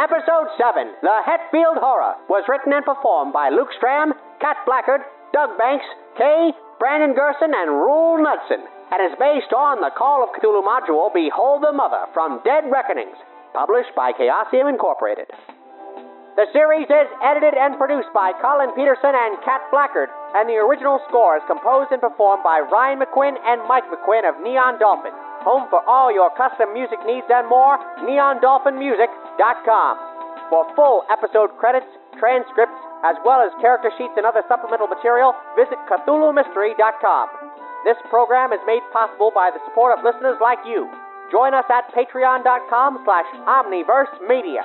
Episode 0.00 0.48
7, 0.56 0.96
The 1.04 1.20
Hetfield 1.28 1.76
Horror, 1.76 2.16
was 2.32 2.48
written 2.48 2.72
and 2.72 2.88
performed 2.88 3.36
by 3.36 3.52
Luke 3.52 3.68
Stram, 3.76 4.16
Cat 4.40 4.56
Blackard, 4.64 5.04
Doug 5.36 5.52
Banks, 5.60 5.84
Kay, 6.16 6.56
Brandon 6.80 7.12
Gerson, 7.12 7.52
and 7.52 7.68
Ruel 7.68 8.16
Knudson, 8.16 8.64
and 8.64 9.00
is 9.04 9.12
based 9.20 9.52
on 9.52 9.84
the 9.84 9.92
Call 9.92 10.24
of 10.24 10.32
Cthulhu 10.32 10.64
module 10.64 11.12
Behold 11.12 11.60
the 11.60 11.76
Mother 11.76 12.08
from 12.16 12.40
Dead 12.48 12.64
Reckonings, 12.72 13.20
published 13.52 13.92
by 13.92 14.16
Chaosium 14.16 14.72
Incorporated. 14.72 15.28
The 16.32 16.48
series 16.48 16.88
is 16.88 17.08
edited 17.20 17.52
and 17.52 17.76
produced 17.76 18.08
by 18.16 18.32
Colin 18.40 18.72
Peterson 18.72 19.12
and 19.12 19.36
Cat 19.44 19.60
Blackard, 19.68 20.08
and 20.32 20.48
the 20.48 20.56
original 20.64 20.96
score 21.04 21.36
is 21.36 21.44
composed 21.44 21.92
and 21.92 22.00
performed 22.00 22.40
by 22.40 22.64
Ryan 22.64 23.04
McQuinn 23.04 23.36
and 23.44 23.60
Mike 23.68 23.84
McQuinn 23.92 24.24
of 24.24 24.40
Neon 24.40 24.80
Dolphin. 24.80 25.12
Home 25.44 25.68
for 25.68 25.84
all 25.84 26.08
your 26.08 26.32
custom 26.32 26.72
music 26.72 27.04
needs 27.04 27.28
and 27.28 27.44
more, 27.52 27.76
neondolphinmusic.com. 28.08 29.92
For 30.48 30.64
full 30.72 31.04
episode 31.12 31.52
credits, 31.60 31.92
transcripts, 32.16 32.80
as 33.04 33.20
well 33.28 33.44
as 33.44 33.52
character 33.60 33.92
sheets 34.00 34.16
and 34.16 34.24
other 34.24 34.40
supplemental 34.48 34.88
material, 34.88 35.36
visit 35.52 35.76
CthulhuMystery.com. 35.84 37.28
This 37.84 38.00
program 38.08 38.56
is 38.56 38.64
made 38.64 38.80
possible 38.88 39.36
by 39.36 39.52
the 39.52 39.60
support 39.68 39.92
of 39.92 40.00
listeners 40.00 40.40
like 40.40 40.64
you. 40.64 40.88
Join 41.28 41.52
us 41.52 41.68
at 41.68 41.92
patreon.com 41.92 43.04
slash 43.04 43.28
omniverse 43.44 44.16
media. 44.24 44.64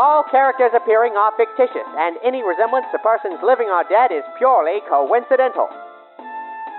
All 0.00 0.24
characters 0.32 0.72
appearing 0.72 1.12
are 1.20 1.36
fictitious, 1.36 1.84
and 2.00 2.16
any 2.24 2.40
resemblance 2.40 2.88
to 2.96 2.98
persons 3.04 3.44
living 3.44 3.68
or 3.68 3.84
dead 3.92 4.08
is 4.08 4.24
purely 4.40 4.80
coincidental. 4.88 5.68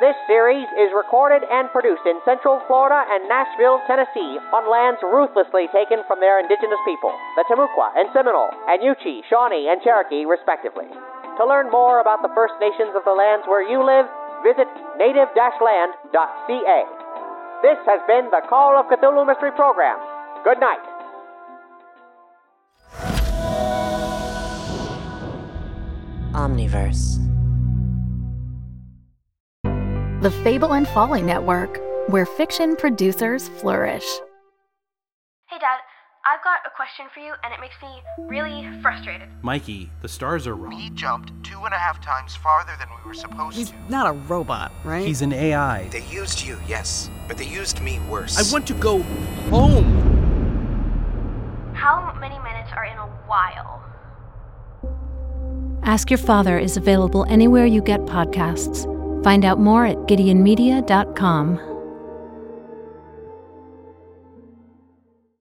This 0.02 0.18
series 0.26 0.66
is 0.82 0.90
recorded 0.98 1.46
and 1.46 1.70
produced 1.70 2.02
in 2.10 2.18
Central 2.26 2.58
Florida 2.66 3.06
and 3.06 3.30
Nashville, 3.30 3.78
Tennessee, 3.86 4.42
on 4.50 4.66
lands 4.66 4.98
ruthlessly 5.06 5.70
taken 5.70 6.02
from 6.10 6.18
their 6.18 6.42
indigenous 6.42 6.82
people, 6.90 7.14
the 7.38 7.46
Timucua 7.46 7.94
and 7.94 8.10
Seminole, 8.18 8.50
and 8.66 8.82
Yuchi, 8.82 9.22
Shawnee, 9.30 9.70
and 9.70 9.78
Cherokee, 9.86 10.26
respectively. 10.26 10.90
To 11.38 11.46
learn 11.46 11.70
more 11.70 12.02
about 12.02 12.26
the 12.26 12.34
First 12.34 12.58
Nations 12.58 12.98
of 12.98 13.06
the 13.06 13.14
lands 13.14 13.46
where 13.46 13.62
you 13.62 13.86
live, 13.86 14.10
visit 14.42 14.68
native-land.ca. 14.98 16.80
This 17.62 17.80
has 17.86 18.02
been 18.10 18.34
the 18.34 18.42
Call 18.50 18.74
of 18.74 18.90
Cthulhu 18.90 19.22
Mystery 19.30 19.54
Program. 19.54 20.02
Good 20.44 20.60
night. 20.60 20.82
Omniverse. 26.74 27.20
The 30.22 30.32
Fable 30.44 30.74
and 30.74 30.88
Folly 30.88 31.22
Network, 31.22 31.80
where 32.10 32.26
fiction 32.26 32.76
producers 32.76 33.50
flourish. 33.50 34.06
Hey, 35.48 35.60
Dad, 35.60 35.80
I've 36.26 36.44
got 36.44 36.60
a 36.66 36.70
question 36.76 37.06
for 37.14 37.20
you, 37.20 37.34
and 37.44 37.54
it 37.54 37.60
makes 37.60 37.76
me 37.82 38.02
really 38.28 38.68
frustrated. 38.82 39.28
Mikey, 39.42 39.92
the 40.02 40.08
stars 40.08 40.48
are 40.48 40.56
wrong. 40.56 40.72
He 40.72 40.90
jumped 40.92 41.32
two 41.44 41.60
and 41.66 41.74
a 41.74 41.78
half 41.78 42.02
times 42.02 42.36
farther 42.36 42.72
than 42.80 42.88
we 42.90 43.08
were 43.08 43.14
supposed 43.14 43.58
He's 43.58 43.72
to. 43.72 43.76
not 43.90 44.08
a 44.08 44.14
robot, 44.14 44.72
right? 44.86 45.06
He's 45.06 45.22
an 45.22 45.34
AI. 45.34 45.90
They 45.90 46.04
used 46.04 46.46
you, 46.46 46.58
yes, 46.68 47.10
but 47.28 47.38
they 47.38 47.46
used 47.46 47.82
me 47.82 48.00
worse. 48.10 48.38
I 48.38 48.54
want 48.54 48.66
to 48.68 48.74
go 48.76 49.02
home. 49.50 50.12
How 51.74 52.16
many 52.20 52.40
minutes 52.40 52.70
are 52.74 52.86
in 52.86 52.98
a 52.98 53.08
while? 53.28 53.84
Ask 55.86 56.10
Your 56.10 56.18
Father 56.18 56.58
is 56.58 56.78
available 56.78 57.26
anywhere 57.28 57.66
you 57.66 57.82
get 57.82 58.00
podcasts. 58.02 58.86
Find 59.24 59.44
out 59.44 59.60
more 59.60 59.86
at 59.86 59.98
GideonMedia.com. 59.98 61.73